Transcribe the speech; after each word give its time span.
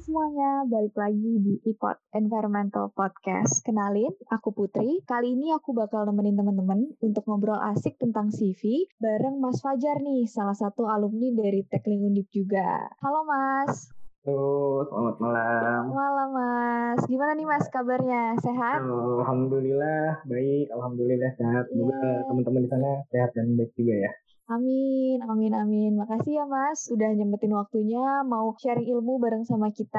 semuanya, 0.00 0.64
balik 0.64 0.96
lagi 0.96 1.44
di 1.44 1.60
iPod 1.68 2.16
Environmental 2.16 2.88
Podcast. 2.88 3.60
Kenalin, 3.60 4.08
aku 4.32 4.48
Putri. 4.56 5.04
Kali 5.04 5.36
ini 5.36 5.52
aku 5.52 5.76
bakal 5.76 6.08
nemenin 6.08 6.40
teman-teman 6.40 6.96
untuk 7.04 7.28
ngobrol 7.28 7.60
asik 7.60 8.00
tentang 8.00 8.32
CV 8.32 8.88
bareng 8.96 9.36
Mas 9.44 9.60
Fajar 9.60 10.00
nih, 10.00 10.24
salah 10.24 10.56
satu 10.56 10.88
alumni 10.88 11.36
dari 11.36 11.68
Tekling 11.68 12.08
Undip 12.08 12.32
juga. 12.32 12.88
Halo 13.04 13.28
Mas. 13.28 13.92
Halo, 14.24 14.88
selamat 14.88 15.16
malam. 15.20 15.82
Malam 15.92 16.28
Mas. 16.32 17.00
Gimana 17.04 17.36
nih 17.36 17.44
Mas 17.44 17.68
kabarnya? 17.68 18.40
Sehat? 18.40 18.80
Halo, 18.80 19.20
Alhamdulillah 19.20 20.24
baik, 20.24 20.72
Alhamdulillah 20.80 21.36
sehat. 21.36 21.68
Semoga 21.68 22.00
Yeah. 22.00 22.24
teman-teman 22.24 22.64
di 22.64 22.70
sana 22.72 22.90
sehat 23.12 23.36
dan 23.36 23.52
baik 23.52 23.76
juga 23.76 24.08
ya. 24.08 24.12
Amin, 24.54 25.16
amin, 25.30 25.52
amin. 25.62 25.90
Makasih 26.00 26.32
ya 26.38 26.44
Mas, 26.54 26.80
udah 26.94 27.08
nyempetin 27.16 27.52
waktunya 27.60 28.00
mau 28.32 28.46
sharing 28.60 28.86
ilmu 28.92 29.12
bareng 29.24 29.44
sama 29.50 29.68
kita. 29.78 29.98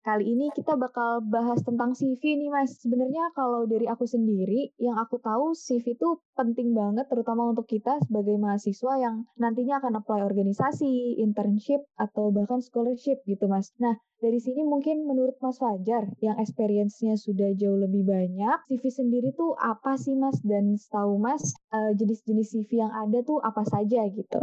Kali 0.00 0.32
ini 0.32 0.48
kita 0.56 0.80
bakal 0.80 1.20
bahas 1.20 1.60
tentang 1.60 1.92
CV 1.92 2.40
nih 2.40 2.48
Mas. 2.48 2.80
Sebenarnya 2.80 3.36
kalau 3.36 3.68
dari 3.68 3.84
aku 3.84 4.08
sendiri, 4.08 4.72
yang 4.80 4.96
aku 4.96 5.20
tahu 5.20 5.52
CV 5.52 5.92
itu 5.92 6.16
penting 6.32 6.72
banget 6.72 7.04
terutama 7.12 7.52
untuk 7.52 7.68
kita 7.68 8.00
sebagai 8.08 8.40
mahasiswa 8.40 8.96
yang 8.96 9.28
nantinya 9.36 9.76
akan 9.76 10.00
apply 10.00 10.24
organisasi, 10.24 11.20
internship, 11.20 11.84
atau 12.00 12.32
bahkan 12.32 12.64
scholarship 12.64 13.20
gitu 13.28 13.44
Mas. 13.44 13.76
Nah, 13.76 13.92
dari 14.24 14.40
sini 14.40 14.64
mungkin 14.64 15.04
menurut 15.04 15.36
Mas 15.44 15.60
Fajar 15.60 16.08
yang 16.24 16.40
experience-nya 16.40 17.20
sudah 17.20 17.52
jauh 17.52 17.76
lebih 17.76 18.08
banyak, 18.08 18.56
CV 18.72 18.88
sendiri 18.88 19.36
tuh 19.36 19.52
apa 19.60 20.00
sih 20.00 20.16
Mas? 20.16 20.40
Dan 20.40 20.80
setahu 20.80 21.20
Mas, 21.20 21.52
eh, 21.76 21.92
jenis-jenis 21.92 22.56
CV 22.56 22.88
yang 22.88 22.92
ada 22.96 23.20
tuh 23.20 23.36
apa 23.44 23.68
saja 23.68 24.08
gitu? 24.08 24.40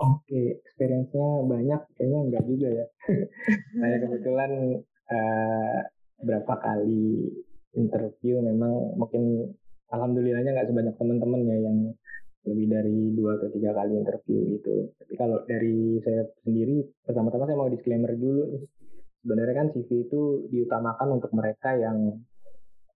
Oke, 0.00 0.62
experience-nya 0.62 1.28
banyak, 1.46 1.80
kayaknya 1.98 2.18
enggak 2.28 2.44
juga 2.46 2.68
ya. 2.70 2.86
Saya 3.76 3.96
kebetulan 4.06 4.50
eh, 5.10 5.78
berapa 6.20 6.54
kali 6.60 7.30
interview 7.74 8.42
memang 8.42 8.98
mungkin 8.98 9.54
alhamdulillahnya 9.90 10.54
nggak 10.54 10.68
sebanyak 10.70 10.94
teman-teman 10.98 11.40
ya 11.46 11.56
yang 11.70 11.78
lebih 12.40 12.66
dari 12.72 12.98
dua 13.12 13.36
atau 13.36 13.48
tiga 13.52 13.70
kali 13.76 14.00
interview 14.00 14.40
itu. 14.56 14.88
Tapi 14.96 15.12
kalau 15.18 15.44
dari 15.44 16.00
saya 16.00 16.24
sendiri, 16.40 16.88
pertama-tama 17.04 17.44
saya 17.44 17.58
mau 17.60 17.68
disclaimer 17.68 18.16
dulu. 18.16 18.64
Sebenarnya 19.20 19.54
kan 19.54 19.68
CV 19.76 20.08
itu 20.08 20.48
diutamakan 20.48 21.20
untuk 21.20 21.28
mereka 21.36 21.76
yang 21.76 22.16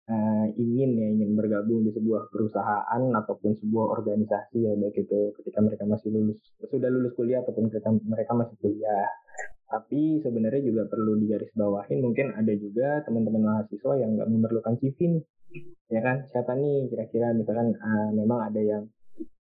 eh, 0.04 0.46
ingin 0.60 0.90
ya 1.00 1.06
ingin 1.16 1.30
bergabung 1.32 1.84
di 1.86 1.90
sebuah 1.96 2.28
perusahaan 2.28 3.02
ataupun 3.14 3.56
sebuah 3.60 3.86
organisasi 4.00 4.58
ya 4.68 4.72
baik 4.76 4.96
itu 5.08 5.32
ketika 5.40 5.58
mereka 5.64 5.84
masih 5.88 6.08
lulus 6.12 6.38
sudah 6.68 6.88
lulus 6.92 7.12
kuliah 7.16 7.40
ataupun 7.40 7.72
ketika 7.72 7.90
mereka 8.04 8.32
masih 8.36 8.56
kuliah. 8.60 9.08
Tapi 9.64 10.22
sebenarnya 10.22 10.62
juga 10.62 10.82
perlu 10.86 11.18
digarisbawahin 11.18 11.98
mungkin 12.04 12.36
ada 12.36 12.52
juga 12.54 13.02
teman-teman 13.08 13.42
mahasiswa 13.42 13.92
yang 13.98 14.14
nggak 14.14 14.30
memerlukan 14.30 14.74
CV 14.78 14.98
nih. 15.18 15.24
Ya 15.90 16.00
kan? 16.04 16.16
Siapa 16.30 16.52
nih 16.54 16.92
kira-kira 16.92 17.34
misalkan 17.34 17.74
ah, 17.82 18.10
memang 18.14 18.52
ada 18.52 18.60
yang 18.60 18.84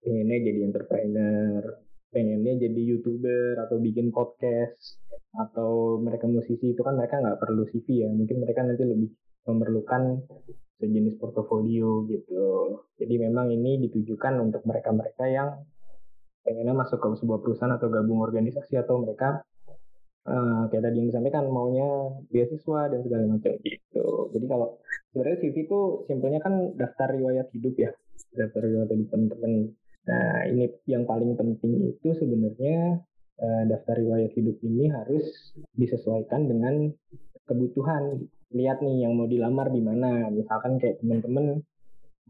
pengennya 0.00 0.39
jadi 0.48 0.61
entrepreneur, 0.70 1.62
pengennya 2.11 2.52
jadi 2.69 2.80
youtuber 2.80 3.55
atau 3.64 3.77
bikin 3.78 4.11
podcast 4.11 4.98
atau 5.30 6.02
mereka 6.02 6.27
musisi 6.27 6.74
itu 6.74 6.83
kan 6.83 6.98
mereka 6.98 7.22
nggak 7.22 7.39
perlu 7.39 7.62
CV 7.70 7.86
ya 8.02 8.08
mungkin 8.11 8.42
mereka 8.42 8.67
nanti 8.67 8.83
lebih 8.83 9.11
memerlukan 9.48 10.24
sejenis 10.80 11.20
portofolio 11.20 12.08
gitu. 12.08 12.80
Jadi 12.96 13.14
memang 13.20 13.52
ini 13.52 13.80
ditujukan 13.88 14.41
untuk 14.41 14.64
mereka-mereka 14.64 15.28
yang 15.28 15.60
pengennya 16.41 16.72
masuk 16.72 16.98
ke 16.98 17.08
sebuah 17.20 17.41
perusahaan 17.44 17.77
atau 17.77 17.92
gabung 17.92 18.24
organisasi 18.24 18.80
atau 18.80 19.05
mereka 19.05 19.45
eh, 20.24 20.62
kayak 20.73 20.83
tadi 20.89 20.96
yang 21.05 21.08
disampaikan 21.12 21.45
maunya 21.52 21.89
beasiswa 22.33 22.89
dan 22.89 23.01
segala 23.05 23.24
macam 23.28 23.52
gitu. 23.61 24.06
Jadi 24.33 24.46
kalau 24.48 24.80
sebenarnya 25.12 25.39
CV 25.45 25.57
itu 25.68 25.80
simpelnya 26.08 26.40
kan 26.40 26.72
daftar 26.80 27.12
riwayat 27.12 27.52
hidup 27.52 27.74
ya 27.77 27.90
daftar 28.34 28.64
riwayat 28.64 28.89
hidup 28.92 29.08
teman-teman. 29.12 29.52
Nah, 30.01 30.48
ini 30.48 30.72
yang 30.89 31.05
paling 31.05 31.36
penting 31.36 31.92
itu 31.92 32.08
sebenarnya 32.17 33.05
eh, 33.40 33.62
daftar 33.68 34.01
riwayat 34.01 34.33
hidup 34.33 34.57
ini 34.64 34.89
harus 34.89 35.24
disesuaikan 35.77 36.48
dengan 36.48 36.89
kebutuhan. 37.45 38.24
Lihat 38.50 38.83
nih 38.83 39.06
yang 39.06 39.14
mau 39.14 39.30
dilamar 39.30 39.70
di 39.70 39.83
mana. 39.83 40.30
Misalkan 40.30 40.78
kayak 40.83 40.98
teman-teman 41.02 41.62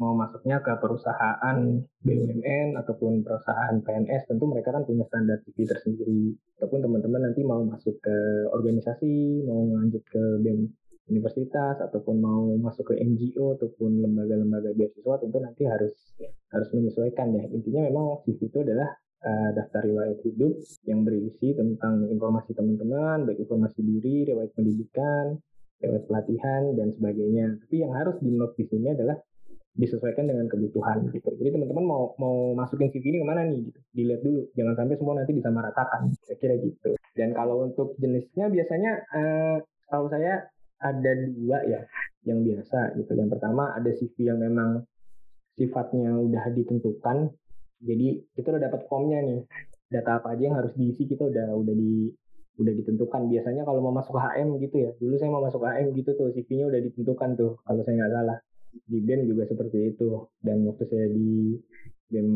mau 0.00 0.16
masuknya 0.16 0.64
ke 0.64 0.72
perusahaan 0.80 1.58
BUMN 2.00 2.76
ataupun 2.80 3.20
perusahaan 3.20 3.74
PNS, 3.84 4.32
tentu 4.32 4.44
mereka 4.48 4.72
kan 4.72 4.88
punya 4.88 5.04
standar 5.08 5.40
CV 5.44 5.68
tersendiri. 5.68 6.36
Ataupun 6.56 6.80
teman-teman 6.80 7.20
nanti 7.28 7.40
mau 7.44 7.60
masuk 7.64 8.00
ke 8.00 8.16
organisasi, 8.52 9.44
mau 9.44 9.60
lanjut 9.76 10.00
ke 10.08 10.22
BEM 10.40 10.72
universitas 11.10 11.82
ataupun 11.82 12.16
mau 12.22 12.46
masuk 12.56 12.94
ke 12.94 13.02
NGO 13.02 13.58
ataupun 13.58 13.98
lembaga-lembaga 13.98 14.70
beasiswa 14.72 15.18
tentu 15.18 15.38
nanti 15.42 15.62
harus 15.66 15.94
harus 16.54 16.68
menyesuaikan 16.70 17.34
ya 17.34 17.44
intinya 17.50 17.82
memang 17.90 18.22
CV 18.22 18.46
itu 18.46 18.58
adalah 18.62 18.94
uh, 19.26 19.50
daftar 19.52 19.82
riwayat 19.90 20.22
hidup 20.22 20.54
yang 20.86 21.02
berisi 21.02 21.52
tentang 21.52 22.06
informasi 22.06 22.54
teman-teman 22.54 23.26
baik 23.26 23.42
informasi 23.42 23.82
diri 23.82 24.30
riwayat 24.30 24.54
pendidikan 24.54 25.34
riwayat 25.80 26.04
pelatihan 26.06 26.62
dan 26.76 26.88
sebagainya 26.92 27.56
tapi 27.66 27.76
yang 27.82 27.92
harus 27.96 28.16
di 28.20 28.30
note 28.32 28.54
di 28.56 28.64
sini 28.68 28.92
adalah 28.92 29.16
disesuaikan 29.70 30.28
dengan 30.28 30.46
kebutuhan 30.50 31.08
gitu 31.12 31.30
jadi 31.40 31.56
teman-teman 31.56 31.84
mau 31.86 32.12
mau 32.20 32.52
masukin 32.52 32.92
CV 32.92 33.16
ini 33.16 33.18
ke 33.22 33.26
mana 33.26 33.48
nih 33.48 33.70
gitu 33.70 33.80
dilihat 33.96 34.20
dulu 34.20 34.40
jangan 34.54 34.74
sampai 34.76 34.96
semua 34.98 35.14
nanti 35.16 35.32
disamaratakan 35.32 36.00
saya 36.26 36.36
kira 36.36 36.54
gitu 36.60 36.90
dan 37.16 37.32
kalau 37.32 37.64
untuk 37.64 37.96
jenisnya 37.96 38.52
biasanya 38.52 38.92
uh, 39.14 39.56
tahu 39.88 40.06
saya 40.12 40.46
ada 40.80 41.12
dua 41.28 41.60
ya 41.68 41.80
yang 42.24 42.40
biasa 42.44 42.96
gitu. 42.96 43.12
Yang 43.12 43.36
pertama 43.36 43.72
ada 43.76 43.90
CV 43.92 44.32
yang 44.32 44.40
memang 44.40 44.84
sifatnya 45.56 46.16
udah 46.16 46.44
ditentukan. 46.56 47.32
Jadi 47.80 48.08
kita 48.36 48.56
udah 48.56 48.62
dapat 48.68 48.80
formnya 48.88 49.20
nih. 49.24 49.40
Data 49.90 50.22
apa 50.22 50.38
aja 50.38 50.42
yang 50.46 50.56
harus 50.56 50.72
diisi 50.78 51.02
kita 51.02 51.26
udah 51.26 51.50
udah 51.50 51.74
di 51.74 52.14
udah 52.60 52.72
ditentukan. 52.76 53.26
Biasanya 53.32 53.62
kalau 53.64 53.80
mau 53.80 53.94
masuk 53.96 54.20
HM 54.20 54.60
gitu 54.60 54.76
ya. 54.76 54.90
Dulu 55.00 55.14
saya 55.16 55.30
mau 55.32 55.42
masuk 55.42 55.64
HM 55.64 55.96
gitu 55.96 56.10
tuh 56.14 56.28
CV-nya 56.36 56.68
udah 56.68 56.80
ditentukan 56.84 57.30
tuh 57.40 57.52
kalau 57.64 57.80
saya 57.82 57.94
nggak 58.04 58.12
salah. 58.12 58.38
Di 58.70 58.98
BEM 59.02 59.26
juga 59.26 59.48
seperti 59.48 59.96
itu. 59.96 60.28
Dan 60.44 60.68
waktu 60.68 60.84
saya 60.86 61.06
di 61.10 61.56
BEM 62.12 62.28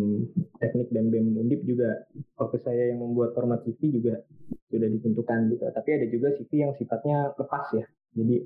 teknik 0.58 0.88
dan 0.90 1.04
BEM 1.12 1.36
Undip 1.36 1.60
juga 1.68 2.08
waktu 2.40 2.56
saya 2.64 2.82
yang 2.94 3.04
membuat 3.04 3.36
format 3.36 3.60
CV 3.62 4.00
juga 4.00 4.24
sudah 4.72 4.88
ditentukan 4.88 5.38
gitu. 5.52 5.62
Tapi 5.68 5.88
ada 5.92 6.06
juga 6.08 6.28
CV 6.34 6.50
yang 6.64 6.72
sifatnya 6.74 7.36
lepas 7.36 7.64
ya. 7.76 7.84
Jadi 8.16 8.36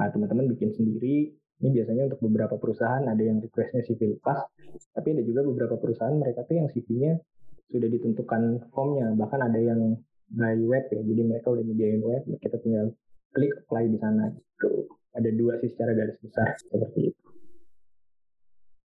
nah, 0.00 0.08
teman-teman 0.08 0.48
bikin 0.56 0.72
sendiri. 0.74 1.36
Ini 1.60 1.76
biasanya 1.76 2.08
untuk 2.08 2.24
beberapa 2.24 2.56
perusahaan 2.56 3.04
ada 3.04 3.20
yang 3.20 3.36
requestnya 3.36 3.84
CV 3.84 4.16
lepas, 4.16 4.48
tapi 4.96 5.12
ada 5.12 5.20
juga 5.20 5.44
beberapa 5.44 5.76
perusahaan 5.76 6.16
mereka 6.16 6.48
tuh 6.48 6.56
yang 6.56 6.72
CV-nya 6.72 7.20
sudah 7.68 7.84
ditentukan 7.84 8.72
formnya. 8.72 9.12
Bahkan 9.12 9.40
ada 9.44 9.60
yang 9.60 10.00
by 10.30 10.56
web 10.62 10.86
ya, 10.94 11.02
jadi 11.02 11.22
mereka 11.26 11.50
udah 11.50 11.64
nyediain 11.66 12.02
web, 12.02 12.22
kita 12.38 12.56
tinggal 12.62 12.94
klik 13.34 13.52
apply 13.66 13.90
di 13.90 13.98
sana. 13.98 14.30
Gitu. 14.34 14.86
Ada 15.10 15.30
dua 15.34 15.58
sih 15.58 15.70
secara 15.74 15.90
garis 15.94 16.18
besar 16.22 16.54
seperti 16.62 17.10
itu. 17.10 17.20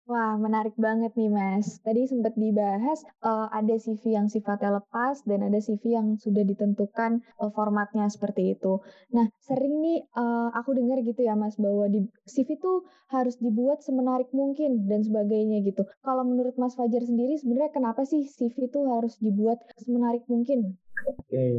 Wah, 0.05 0.38
menarik 0.38 0.78
banget 0.78 1.17
nih, 1.17 1.34
Mas. 1.34 1.81
Tadi 1.81 2.05
sempat 2.05 2.38
dibahas 2.38 3.01
uh, 3.25 3.50
ada 3.50 3.73
CV 3.73 4.13
yang 4.13 4.29
sifatnya 4.29 4.78
lepas 4.78 5.25
dan 5.25 5.41
ada 5.50 5.57
CV 5.57 5.97
yang 5.97 6.22
sudah 6.22 6.45
ditentukan 6.45 7.25
uh, 7.41 7.50
formatnya 7.50 8.05
seperti 8.05 8.53
itu. 8.53 8.85
Nah, 9.17 9.25
sering 9.41 9.81
nih 9.81 10.05
uh, 10.13 10.53
aku 10.53 10.78
dengar 10.78 11.01
gitu 11.01 11.25
ya, 11.25 11.34
Mas, 11.34 11.57
bahwa 11.57 11.89
di 11.89 12.05
CV 12.29 12.53
itu 12.53 12.85
harus 13.09 13.41
dibuat 13.41 13.81
semenarik 13.81 14.29
mungkin 14.29 14.85
dan 14.85 15.02
sebagainya 15.02 15.66
gitu. 15.66 15.90
Kalau 16.05 16.22
menurut 16.22 16.53
Mas 16.61 16.78
Fajar 16.78 17.02
sendiri, 17.02 17.41
sebenarnya 17.41 17.73
kenapa 17.73 18.05
sih 18.05 18.29
CV 18.29 18.70
itu 18.70 18.85
harus 18.85 19.17
dibuat 19.17 19.58
semenarik 19.81 20.22
mungkin? 20.29 20.78
Oke, 21.03 21.28
okay. 21.28 21.56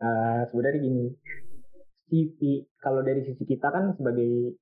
uh, 0.00 0.46
sebenarnya 0.50 0.80
gini, 0.80 1.06
CV 2.06 2.62
kalau 2.78 3.02
dari 3.02 3.26
sisi 3.26 3.42
kita 3.42 3.66
kan 3.74 3.98
sebagai 3.98 4.54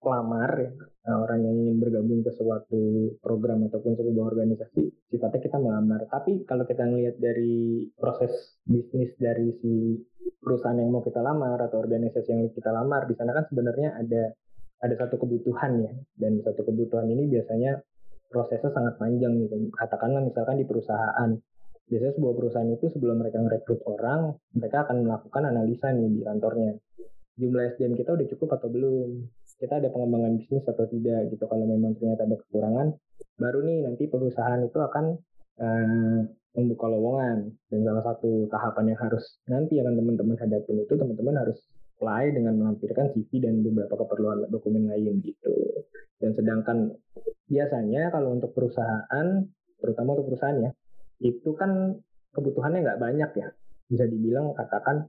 pelamar 0.00 0.50
ya 0.56 0.72
orang 1.12 1.44
yang 1.44 1.54
ingin 1.60 1.76
bergabung 1.76 2.24
ke 2.24 2.32
suatu 2.32 3.14
program 3.20 3.68
ataupun 3.68 4.00
sebuah 4.00 4.32
organisasi 4.32 5.12
sifatnya 5.12 5.40
kita 5.44 5.58
melamar. 5.60 6.08
Tapi 6.08 6.48
kalau 6.48 6.64
kita 6.64 6.88
melihat 6.88 7.20
dari 7.20 7.84
proses 8.00 8.56
bisnis 8.64 9.12
dari 9.20 9.52
si 9.60 10.00
perusahaan 10.40 10.80
yang 10.80 10.88
mau 10.88 11.04
kita 11.04 11.20
lamar 11.20 11.60
atau 11.68 11.84
organisasi 11.84 12.28
yang 12.32 12.48
kita 12.48 12.72
lamar 12.72 13.04
di 13.04 13.14
sana 13.14 13.36
kan 13.36 13.44
sebenarnya 13.52 14.00
ada 14.00 14.32
ada 14.80 14.94
satu 14.96 15.20
kebutuhan 15.20 15.84
ya. 15.84 15.92
Dan 16.16 16.40
satu 16.40 16.64
kebutuhan 16.64 17.04
ini 17.12 17.28
biasanya 17.28 17.84
prosesnya 18.32 18.72
sangat 18.72 18.96
panjang 18.96 19.36
gitu. 19.44 19.68
Katakanlah 19.76 20.24
misalkan 20.24 20.56
di 20.56 20.64
perusahaan 20.64 21.30
biasanya 21.90 22.14
sebuah 22.14 22.34
perusahaan 22.38 22.70
itu 22.70 22.86
sebelum 22.94 23.18
mereka 23.18 23.42
merekrut 23.42 23.82
orang 23.90 24.38
mereka 24.54 24.86
akan 24.86 24.96
melakukan 25.02 25.42
analisa 25.50 25.90
nih 25.90 26.08
di 26.14 26.22
kantornya. 26.22 26.72
Jumlah 27.34 27.74
SDM 27.74 27.98
kita 27.98 28.14
udah 28.14 28.26
cukup 28.30 28.48
atau 28.62 28.68
belum? 28.70 29.10
Kita 29.58 29.76
ada 29.76 29.92
pengembangan 29.92 30.40
bisnis 30.40 30.64
atau 30.64 30.86
tidak 30.88 31.34
gitu. 31.34 31.44
Kalau 31.44 31.66
memang 31.66 31.98
ternyata 31.98 32.24
ada 32.24 32.36
kekurangan 32.38 32.94
baru 33.36 33.60
nih 33.66 33.78
nanti 33.84 34.08
perusahaan 34.08 34.60
itu 34.62 34.78
akan 34.78 35.04
uh, 35.60 36.20
membuka 36.56 36.86
lowongan. 36.88 37.50
Dan 37.68 37.80
salah 37.84 38.04
satu 38.06 38.46
tahapan 38.48 38.94
yang 38.94 39.00
harus 39.02 39.24
nanti 39.50 39.82
akan 39.82 39.94
teman-teman 39.98 40.36
hadapin 40.38 40.80
itu 40.80 40.94
teman-teman 40.94 41.36
harus 41.42 41.58
apply 42.00 42.32
dengan 42.32 42.56
melampirkan 42.56 43.12
CV 43.12 43.44
dan 43.44 43.60
beberapa 43.60 44.00
keperluan 44.00 44.48
dokumen 44.48 44.88
lain 44.88 45.20
gitu. 45.20 45.84
Dan 46.16 46.32
sedangkan 46.32 46.96
biasanya 47.48 48.08
kalau 48.12 48.32
untuk 48.36 48.56
perusahaan, 48.56 49.26
terutama 49.80 50.16
untuk 50.16 50.32
perusahaan 50.32 50.56
ya, 50.60 50.70
itu 51.20 51.50
kan 51.54 52.00
kebutuhannya 52.32 52.80
nggak 52.84 53.00
banyak 53.00 53.30
ya. 53.36 53.48
Bisa 53.90 54.04
dibilang 54.08 54.56
katakan 54.56 55.06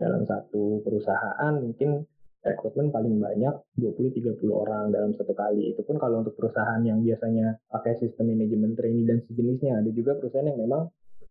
dalam 0.00 0.24
satu 0.24 0.80
perusahaan 0.80 1.52
mungkin 1.60 2.04
rekrutmen 2.40 2.88
paling 2.88 3.20
banyak 3.20 3.54
20-30 3.76 4.40
orang 4.48 4.88
dalam 4.88 5.12
satu 5.12 5.36
kali. 5.36 5.76
Itu 5.76 5.84
pun 5.84 6.00
kalau 6.00 6.24
untuk 6.24 6.34
perusahaan 6.40 6.80
yang 6.80 7.04
biasanya 7.04 7.60
pakai 7.68 8.00
sistem 8.00 8.32
manajemen 8.32 8.72
training 8.72 9.04
dan 9.04 9.18
sejenisnya. 9.28 9.84
Ada 9.84 9.90
juga 9.92 10.16
perusahaan 10.16 10.48
yang 10.48 10.60
memang 10.64 10.88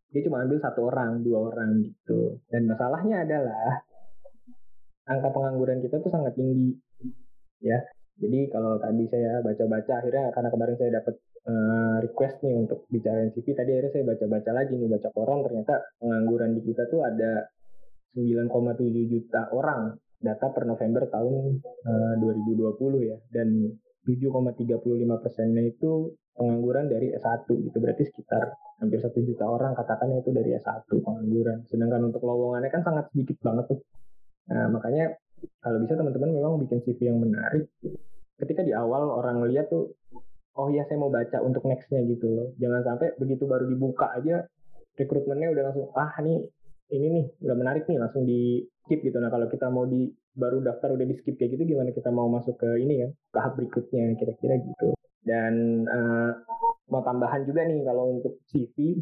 dia 0.10 0.22
cuma 0.26 0.46
ambil 0.46 0.58
satu 0.62 0.90
orang, 0.90 1.22
dua 1.26 1.54
orang 1.54 1.82
gitu. 1.86 2.38
Dan 2.50 2.70
masalahnya 2.70 3.26
adalah 3.26 3.86
angka 5.10 5.30
pengangguran 5.34 5.82
kita 5.82 5.98
tuh 5.98 6.14
sangat 6.14 6.38
tinggi 6.38 6.78
ya 7.66 7.82
jadi 8.20 8.52
kalau 8.54 8.78
tadi 8.78 9.10
saya 9.10 9.42
baca-baca 9.42 9.94
akhirnya 10.04 10.30
karena 10.32 10.50
kemarin 10.54 10.76
saya 10.78 10.92
dapat 11.02 11.16
uh, 11.50 11.98
request 12.06 12.46
nih 12.46 12.56
untuk 12.56 12.86
bicara 12.88 13.26
CV 13.34 13.58
tadi 13.58 13.74
akhirnya 13.74 13.92
saya 13.92 14.04
baca-baca 14.06 14.52
lagi 14.54 14.74
nih 14.78 14.90
baca 14.90 15.10
koran. 15.10 15.40
Ternyata 15.42 15.74
pengangguran 15.98 16.50
di 16.54 16.62
kita 16.62 16.84
tuh 16.88 17.02
ada 17.02 17.50
9,7 18.14 19.10
juta 19.10 19.50
orang. 19.54 19.98
Data 20.20 20.52
per 20.52 20.68
November 20.68 21.08
tahun 21.08 21.64
uh, 21.64 22.14
eh, 22.20 22.44
2020 22.44 23.08
ya. 23.08 23.18
Dan 23.32 23.72
7,35 24.04 25.24
persennya 25.24 25.64
itu 25.64 26.12
pengangguran 26.36 26.92
dari 26.92 27.12
S1 27.16 27.48
gitu. 27.48 27.78
Berarti 27.80 28.04
sekitar 28.08 28.52
hampir 28.80 29.00
satu 29.00 29.20
juta 29.24 29.48
orang 29.48 29.76
katakannya 29.76 30.20
itu 30.20 30.32
dari 30.36 30.56
S1 30.60 30.88
pengangguran. 30.92 31.64
Sedangkan 31.72 32.12
untuk 32.12 32.24
lowongannya 32.24 32.68
kan 32.68 32.84
sangat 32.84 33.08
sedikit 33.16 33.40
banget 33.44 33.76
tuh. 33.76 33.80
Nah, 34.50 34.68
makanya 34.72 35.14
kalau 35.64 35.80
bisa 35.84 35.96
teman-teman 35.96 36.36
memang 36.36 36.60
bikin 36.68 36.84
CV 36.84 37.00
yang 37.12 37.20
menarik. 37.24 37.70
Ketika 38.40 38.64
di 38.64 38.72
awal 38.72 39.08
orang 39.08 39.44
lihat 39.48 39.72
tuh, 39.72 39.96
oh 40.58 40.68
ya 40.74 40.86
saya 40.88 40.98
mau 40.98 41.12
baca 41.12 41.44
untuk 41.44 41.66
nextnya 41.68 42.02
gitu 42.08 42.28
loh. 42.30 42.48
Jangan 42.58 42.82
sampai 42.86 43.14
begitu 43.20 43.46
baru 43.46 43.70
dibuka 43.70 44.10
aja, 44.16 44.48
rekrutmennya 44.98 45.54
udah 45.54 45.64
langsung, 45.70 45.88
ah 45.94 46.14
nih 46.22 46.48
ini 46.90 47.08
nih 47.14 47.26
udah 47.46 47.56
menarik 47.56 47.84
nih 47.86 48.02
langsung 48.02 48.26
di 48.26 48.66
skip 48.86 49.06
gitu. 49.06 49.18
Nah 49.22 49.30
kalau 49.30 49.46
kita 49.46 49.70
mau 49.70 49.86
di 49.86 50.10
baru 50.34 50.64
daftar 50.64 50.96
udah 50.96 51.06
di 51.06 51.16
skip 51.22 51.38
kayak 51.38 51.58
gitu, 51.58 51.78
gimana 51.78 51.94
kita 51.94 52.10
mau 52.10 52.26
masuk 52.32 52.58
ke 52.58 52.70
ini 52.82 53.06
ya 53.06 53.10
tahap 53.36 53.60
berikutnya 53.60 54.18
kira-kira 54.18 54.58
gitu. 54.58 54.98
Dan 55.22 55.86
uh, 55.86 56.32
mau 56.90 57.06
tambahan 57.06 57.46
juga 57.46 57.68
nih 57.70 57.86
kalau 57.86 58.18
untuk 58.18 58.42
CV 58.50 58.98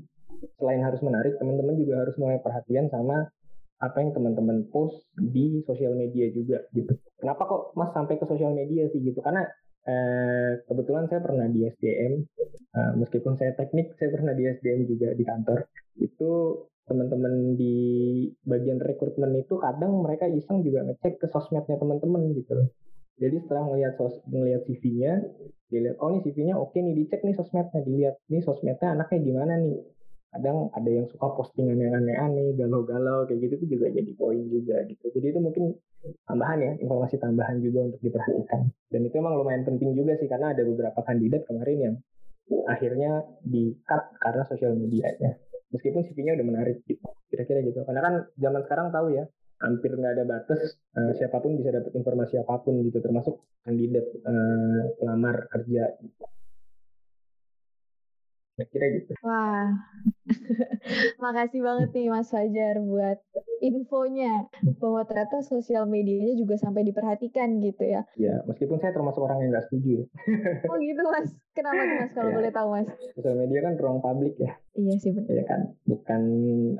selain 0.59 0.83
harus 0.83 0.99
menarik, 0.99 1.39
teman-teman 1.39 1.79
juga 1.79 2.03
harus 2.03 2.15
mulai 2.19 2.37
perhatian 2.43 2.91
sama 2.91 3.31
apa 3.77 4.01
yang 4.01 4.09
teman-teman 4.09 4.65
post 4.73 5.05
di 5.13 5.61
sosial 5.69 5.93
media 5.93 6.27
juga 6.33 6.65
gitu. 6.73 6.97
Kenapa 7.21 7.45
kok 7.45 7.61
Mas 7.77 7.93
sampai 7.93 8.17
ke 8.17 8.25
sosial 8.25 8.51
media 8.57 8.89
sih 8.89 8.99
gitu? 8.99 9.21
Karena 9.21 9.45
eh, 9.87 10.51
kebetulan 10.67 11.07
saya 11.07 11.23
pernah 11.23 11.47
di 11.47 11.63
SDM, 11.63 12.13
eh, 12.75 12.93
meskipun 12.99 13.39
saya 13.39 13.55
teknik, 13.55 13.95
saya 13.95 14.11
pernah 14.11 14.35
di 14.35 14.43
SDM 14.45 14.81
juga 14.85 15.15
di 15.15 15.23
kantor. 15.23 15.59
Itu 15.97 16.31
teman-teman 16.87 17.59
di 17.59 17.75
bagian 18.47 18.79
rekrutmen 18.79 19.35
itu 19.43 19.59
kadang 19.59 19.99
mereka 20.03 20.23
iseng 20.31 20.63
juga 20.63 20.87
ngecek 20.87 21.19
ke 21.19 21.27
sosmednya 21.27 21.75
teman-teman 21.75 22.31
gitu. 22.31 22.71
Jadi 23.17 23.43
setelah 23.43 23.65
melihat 23.67 23.97
sos 23.97 24.21
melihat 24.29 24.61
CV-nya, 24.69 25.25
dilihat 25.73 25.97
oh 25.99 26.13
nih 26.13 26.21
CV-nya 26.21 26.55
oke 26.55 26.77
nih 26.77 26.95
dicek 26.95 27.25
nih 27.25 27.35
sosmednya, 27.35 27.81
dilihat 27.81 28.15
nih 28.29 28.41
sosmednya 28.45 28.93
anaknya 28.93 29.19
gimana 29.19 29.53
nih, 29.57 29.77
kadang 30.31 30.69
ada 30.75 30.89
yang 30.89 31.07
suka 31.07 31.27
postingan 31.33 31.79
yang 31.79 31.93
aneh-aneh, 31.97 32.53
galau-galau 32.59 33.25
kayak 33.25 33.47
gitu 33.47 33.53
itu 33.63 33.65
juga 33.77 33.87
jadi 33.89 34.11
poin 34.13 34.43
juga 34.51 34.83
gitu. 34.85 35.05
Jadi 35.15 35.25
itu 35.33 35.39
mungkin 35.39 35.63
tambahan 36.27 36.59
ya, 36.59 36.71
informasi 36.83 37.15
tambahan 37.17 37.57
juga 37.63 37.87
untuk 37.91 38.01
diperhatikan. 38.03 38.69
Dan 38.91 39.01
itu 39.07 39.15
emang 39.17 39.39
lumayan 39.39 39.63
penting 39.63 39.95
juga 39.95 40.19
sih 40.19 40.27
karena 40.27 40.51
ada 40.51 40.61
beberapa 40.67 40.99
kandidat 41.01 41.47
kemarin 41.47 41.77
yang 41.79 41.95
akhirnya 42.67 43.23
di-cut 43.43 44.03
karena 44.19 44.43
sosial 44.45 44.75
medianya. 44.75 45.39
Meskipun 45.71 46.03
CV-nya 46.07 46.39
udah 46.39 46.47
menarik 46.47 46.77
gitu. 46.87 47.03
Kira-kira 47.27 47.59
gitu. 47.63 47.83
Karena 47.83 48.01
kan 48.03 48.13
zaman 48.39 48.61
sekarang 48.63 48.87
tahu 48.91 49.07
ya, 49.15 49.27
hampir 49.57 49.89
nggak 49.89 50.13
ada 50.21 50.25
batas 50.27 50.77
uh, 50.95 51.11
siapa 51.17 51.41
pun 51.41 51.57
bisa 51.57 51.73
dapat 51.73 51.91
informasi 51.97 52.37
apa 52.37 52.61
pun 52.61 52.77
gitu 52.85 53.01
termasuk 53.01 53.41
kandidat 53.65 54.05
uh, 54.21 54.93
pelamar 55.01 55.49
kerja 55.49 55.97
gitu 55.97 56.23
kira 58.65 58.85
gitu. 58.97 59.13
Wah, 59.21 59.69
makasih 61.23 61.61
banget 61.61 61.89
nih 61.93 62.09
Mas 62.09 62.33
Fajar 62.33 62.81
buat 62.81 63.21
infonya 63.61 64.49
bahwa 64.81 65.05
ternyata 65.05 65.45
sosial 65.45 65.85
medianya 65.85 66.33
juga 66.33 66.57
sampai 66.57 66.81
diperhatikan 66.89 67.61
gitu 67.61 67.83
ya. 67.85 68.01
Ya, 68.17 68.41
meskipun 68.49 68.81
saya 68.81 68.97
termasuk 68.97 69.21
orang 69.21 69.45
yang 69.45 69.49
nggak 69.53 69.69
setuju 69.69 69.89
ya. 70.01 70.05
oh 70.73 70.77
gitu 70.81 71.01
Mas, 71.05 71.29
kenapa 71.53 71.81
tuh 71.85 71.97
Mas 72.01 72.11
kalau 72.17 72.31
ya. 72.33 72.35
boleh 72.41 72.51
tahu 72.53 72.67
Mas? 72.73 72.87
Sosial 73.13 73.35
media 73.37 73.59
kan 73.61 73.73
ruang 73.77 73.99
publik 74.01 74.33
ya. 74.41 74.57
Iya 74.73 74.93
sih 74.97 75.11
benar. 75.13 75.29
Iya 75.29 75.43
kan, 75.45 75.61
bukan 75.85 76.21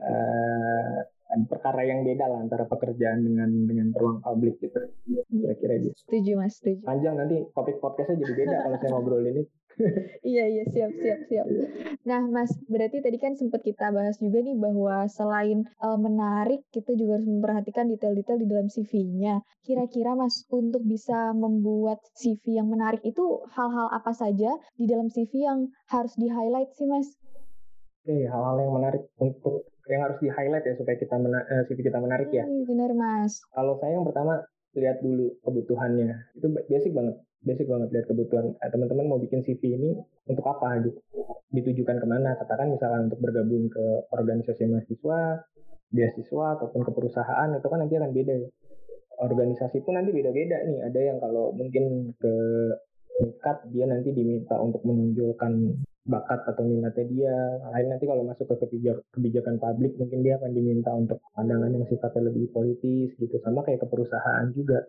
uh, 0.01 0.97
perkara 1.45 1.85
yang 1.85 2.01
beda 2.01 2.25
lah 2.25 2.39
antara 2.41 2.65
pekerjaan 2.65 3.21
dengan 3.21 3.50
dengan 3.69 3.94
ruang 3.94 4.25
publik 4.25 4.57
gitu. 4.63 4.81
Kira-kira 5.29 5.77
gitu. 5.77 5.94
Setuju 5.94 6.31
Mas, 6.41 6.57
setuju. 6.57 6.81
Panjang 6.81 7.21
nanti 7.21 7.45
topik 7.53 7.77
podcastnya 7.77 8.18
jadi 8.25 8.33
beda 8.33 8.56
kalau 8.65 8.77
saya 8.81 8.89
ngobrol 8.97 9.21
ini 9.21 9.45
iya 10.25 10.45
iya 10.50 10.63
siap 10.74 10.91
siap 10.97 11.19
siap. 11.29 11.45
Nah 12.09 12.25
Mas 12.25 12.50
berarti 12.65 13.01
tadi 13.01 13.18
kan 13.21 13.38
sempat 13.38 13.62
kita 13.62 13.94
bahas 13.94 14.18
juga 14.18 14.41
nih 14.41 14.57
bahwa 14.57 15.06
selain 15.06 15.69
uh, 15.81 15.97
menarik 15.97 16.65
kita 16.74 16.97
juga 16.97 17.21
harus 17.21 17.29
memperhatikan 17.29 17.85
detail-detail 17.89 18.41
di 18.41 18.47
dalam 18.50 18.68
CV-nya. 18.68 19.45
Kira-kira 19.62 20.18
Mas 20.18 20.45
untuk 20.50 20.81
bisa 20.81 21.33
membuat 21.38 22.01
CV 22.18 22.57
yang 22.57 22.74
menarik 22.74 23.01
itu 23.06 23.45
hal-hal 23.53 23.89
apa 23.94 24.12
saja 24.18 24.57
di 24.77 24.85
dalam 24.89 25.13
CV 25.13 25.45
yang 25.45 25.69
harus 25.94 26.13
di 26.18 26.27
highlight 26.29 26.74
sih 26.74 26.89
Mas? 26.89 27.13
Oke 28.07 28.25
hal-hal 28.25 28.57
yang 28.57 28.74
menarik 28.74 29.03
untuk 29.21 29.68
yang 29.88 30.03
harus 30.03 30.18
di 30.19 30.27
highlight 30.27 30.65
ya 30.68 30.74
supaya 30.75 30.97
kita 31.00 31.15
mena 31.15 31.45
CV 31.69 31.79
kita 31.85 32.00
menarik 32.01 32.33
ya. 32.33 32.44
hmm, 32.44 32.63
ya. 32.63 32.65
Benar 32.65 32.91
Mas. 32.97 33.39
Kalau 33.53 33.77
saya 33.77 33.95
yang 33.95 34.07
pertama 34.07 34.41
lihat 34.77 35.01
dulu 35.01 35.33
kebutuhannya 35.41 36.38
itu 36.38 36.47
basic 36.69 36.94
banget 36.94 37.18
basic 37.45 37.69
banget 37.69 37.89
lihat 37.94 38.06
kebutuhan 38.10 38.45
eh, 38.57 38.69
teman-teman 38.69 39.06
mau 39.06 39.19
bikin 39.22 39.45
CV 39.45 39.78
ini 39.78 39.92
untuk 40.30 40.45
apa 40.48 40.81
gitu. 40.86 41.00
Ditujukan 41.53 41.98
ke 42.01 42.08
mana 42.10 42.36
katakan 42.38 42.74
misalkan 42.74 43.12
untuk 43.12 43.20
bergabung 43.22 43.70
ke 43.70 43.86
organisasi 44.13 44.67
mahasiswa 44.67 45.46
beasiswa 45.88 46.48
ataupun 46.60 46.84
ke 46.84 46.91
perusahaan 46.91 47.48
itu 47.56 47.67
kan 47.67 47.79
nanti 47.79 47.96
akan 47.96 48.12
beda. 48.12 48.34
Ya 48.36 48.50
organisasi 49.17 49.82
pun 49.82 49.98
nanti 49.98 50.13
beda-beda 50.13 50.62
nih. 50.63 50.79
Ada 50.88 51.00
yang 51.13 51.17
kalau 51.17 51.51
mungkin 51.53 52.13
ke 52.22 52.34
nikat 53.17 53.65
dia 53.74 53.89
nanti 53.89 54.13
diminta 54.13 54.62
untuk 54.62 54.86
menunjukkan 54.86 55.53
bakat 56.08 56.39
atau 56.46 56.63
minatnya 56.63 57.06
dia. 57.10 57.36
Lain 57.74 57.88
nanti 57.89 58.06
kalau 58.06 58.24
masuk 58.24 58.46
ke 58.46 58.56
kebijakan 59.17 59.58
publik 59.58 59.98
mungkin 59.98 60.22
dia 60.22 60.38
akan 60.38 60.51
diminta 60.53 60.94
untuk 60.94 61.20
pandangan 61.34 61.74
yang 61.74 61.86
sifatnya 61.89 62.29
lebih 62.29 62.53
politis 62.53 63.17
gitu. 63.17 63.36
Sama 63.41 63.65
kayak 63.65 63.82
ke 63.84 63.88
perusahaan 63.89 64.46
juga 64.53 64.86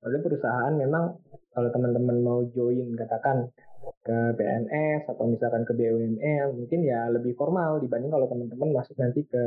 oleh 0.00 0.20
perusahaan 0.24 0.72
memang 0.72 1.16
kalau 1.52 1.68
teman-teman 1.68 2.16
mau 2.24 2.40
join 2.54 2.94
katakan 2.96 3.52
ke 4.00 4.18
PNS 4.36 5.08
atau 5.12 5.24
misalkan 5.28 5.64
ke 5.68 5.72
BUMN 5.76 6.56
mungkin 6.56 6.80
ya 6.84 7.08
lebih 7.12 7.36
formal 7.36 7.80
dibanding 7.80 8.12
kalau 8.12 8.28
teman-teman 8.28 8.80
masuk 8.80 8.96
nanti 8.96 9.24
ke 9.28 9.44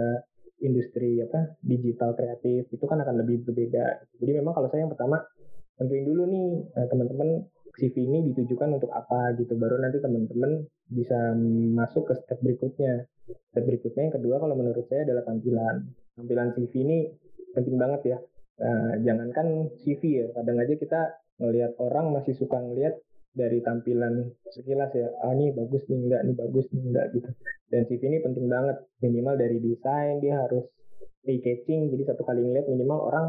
industri 0.61 1.19
apa 1.25 1.57
digital 1.65 2.13
kreatif 2.13 2.69
itu 2.69 2.85
kan 2.85 3.01
akan 3.01 3.25
lebih 3.25 3.43
berbeda. 3.43 4.05
Jadi 4.21 4.31
memang 4.39 4.53
kalau 4.55 4.69
saya 4.69 4.85
yang 4.85 4.93
pertama 4.93 5.19
tentuin 5.75 6.05
dulu 6.05 6.23
nih 6.29 6.47
eh, 6.77 6.87
teman-teman 6.87 7.29
CV 7.73 8.05
ini 8.05 8.19
ditujukan 8.29 8.77
untuk 8.77 8.93
apa 8.93 9.33
gitu 9.41 9.57
baru 9.57 9.81
nanti 9.81 9.97
teman-teman 9.97 10.61
bisa 10.93 11.33
masuk 11.73 12.09
ke 12.09 12.13
step 12.21 12.37
berikutnya. 12.45 13.09
Step 13.49 13.63
berikutnya 13.65 14.09
yang 14.09 14.15
kedua 14.21 14.35
kalau 14.37 14.53
menurut 14.53 14.85
saya 14.85 15.09
adalah 15.09 15.25
tampilan. 15.25 15.89
Tampilan 16.13 16.53
CV 16.53 16.73
ini 16.85 16.97
penting 17.57 17.75
banget 17.81 18.01
ya. 18.05 18.17
Nah, 18.61 18.93
jangankan 19.01 19.73
CV 19.81 20.01
ya, 20.21 20.27
kadang 20.37 20.57
aja 20.61 20.73
kita 20.77 21.01
ngelihat 21.41 21.73
orang 21.81 22.13
masih 22.13 22.37
suka 22.37 22.61
ngelihat 22.61 22.93
dari 23.33 23.65
tampilan 23.65 24.29
sekilas 24.53 24.93
ya, 24.93 25.09
ah 25.25 25.33
ini 25.33 25.49
bagus 25.57 25.81
nih 25.89 25.97
enggak, 26.05 26.21
nih 26.21 26.35
bagus 26.37 26.69
nih 26.69 26.83
enggak 26.85 27.05
gitu. 27.17 27.29
Dan 27.73 27.81
CV 27.89 28.01
ini 28.13 28.19
penting 28.21 28.45
banget, 28.45 28.77
minimal 29.01 29.33
dari 29.41 29.57
desain 29.57 30.21
dia 30.21 30.37
harus 30.45 30.69
eye 31.25 31.41
catching, 31.41 31.89
jadi 31.89 32.13
satu 32.13 32.21
kali 32.21 32.45
ngeliat 32.45 32.69
minimal 32.69 33.09
orang, 33.09 33.25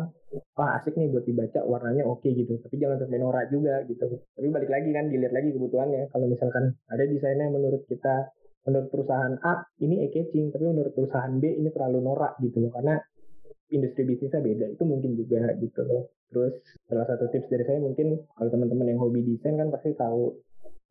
wah 0.58 0.76
asik 0.76 0.98
nih 0.98 1.08
buat 1.08 1.24
dibaca, 1.24 1.64
warnanya 1.64 2.04
oke 2.04 2.20
okay, 2.20 2.36
gitu. 2.36 2.60
Tapi 2.60 2.76
jangan 2.76 3.00
sampai 3.00 3.18
norak 3.22 3.48
juga 3.48 3.80
gitu. 3.88 4.20
Tapi 4.34 4.48
balik 4.52 4.68
lagi 4.68 4.90
kan, 4.92 5.08
dilihat 5.08 5.32
lagi 5.32 5.54
kebutuhannya. 5.54 6.10
Kalau 6.10 6.26
misalkan 6.28 6.74
ada 6.90 7.04
desainnya 7.06 7.48
menurut 7.48 7.86
kita, 7.88 8.34
menurut 8.66 8.88
perusahaan 8.90 9.34
A 9.40 9.64
ini 9.80 10.04
eye 10.04 10.12
catching, 10.12 10.50
tapi 10.52 10.64
menurut 10.68 10.92
perusahaan 10.92 11.32
B 11.38 11.48
ini 11.48 11.70
terlalu 11.70 12.02
norak 12.02 12.36
gitu 12.42 12.60
loh. 12.66 12.74
Karena 12.74 12.98
industri 13.74 14.06
bisnisnya 14.06 14.40
beda 14.40 14.66
itu 14.70 14.82
mungkin 14.86 15.18
juga 15.18 15.50
gitu 15.58 15.82
loh. 15.82 16.02
Terus 16.30 16.54
salah 16.86 17.06
satu 17.10 17.26
tips 17.30 17.50
dari 17.50 17.64
saya 17.66 17.78
mungkin 17.82 18.22
kalau 18.38 18.50
teman-teman 18.50 18.94
yang 18.94 19.00
hobi 19.02 19.26
desain 19.26 19.58
kan 19.58 19.68
pasti 19.74 19.92
tahu 19.98 20.34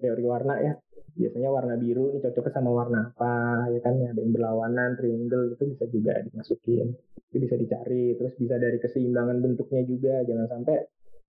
teori 0.03 0.23
warna 0.27 0.59
ya. 0.59 0.73
Biasanya 1.13 1.49
warna 1.53 1.77
biru 1.77 2.09
ini 2.09 2.19
cocoknya 2.25 2.51
sama 2.51 2.71
warna 2.73 3.13
apa 3.13 3.33
ya 3.71 3.79
kan? 3.79 3.95
Ada 4.01 4.19
yang 4.19 4.33
berlawanan 4.33 4.97
triangle 4.99 5.55
itu 5.55 5.63
bisa 5.71 5.85
juga 5.87 6.13
dimasukin. 6.25 6.87
Itu 7.31 7.37
bisa 7.39 7.55
dicari 7.55 8.17
terus 8.19 8.33
bisa 8.35 8.55
dari 8.59 8.77
keseimbangan 8.81 9.37
bentuknya 9.39 9.81
juga. 9.87 10.13
Jangan 10.25 10.47
sampai 10.49 10.77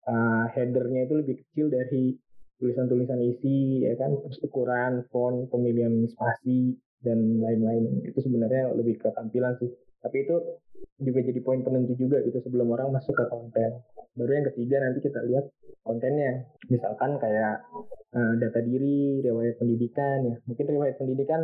uh, 0.07 0.45
headernya 0.55 1.05
itu 1.05 1.13
lebih 1.19 1.35
kecil 1.45 1.67
dari 1.69 2.15
tulisan-tulisan 2.57 3.19
isi 3.21 3.83
ya 3.83 3.93
kan? 3.99 4.15
Terus 4.23 4.39
ukuran 4.41 5.03
font 5.11 5.51
pemilihan 5.51 6.07
spasi 6.07 6.79
dan 7.03 7.43
lain-lain. 7.43 8.07
Itu 8.07 8.23
sebenarnya 8.23 8.71
lebih 8.71 9.03
ke 9.03 9.11
tampilan 9.11 9.59
sih 9.59 9.67
tapi 10.03 10.27
itu 10.27 10.35
juga 10.99 11.19
jadi 11.23 11.39
poin 11.39 11.63
penentu 11.63 11.95
juga 11.95 12.19
gitu 12.27 12.43
sebelum 12.43 12.75
orang 12.75 12.91
masuk 12.91 13.15
ke 13.15 13.25
konten. 13.31 13.79
Baru 14.19 14.31
yang 14.35 14.45
ketiga 14.51 14.83
nanti 14.83 14.99
kita 14.99 15.23
lihat 15.23 15.47
kontennya. 15.87 16.43
Misalkan 16.67 17.17
kayak 17.23 17.63
uh, 18.11 18.33
data 18.37 18.59
diri 18.59 19.23
riwayat 19.23 19.55
pendidikan 19.57 20.27
ya. 20.27 20.35
Mungkin 20.43 20.65
riwayat 20.67 20.95
pendidikan 20.99 21.41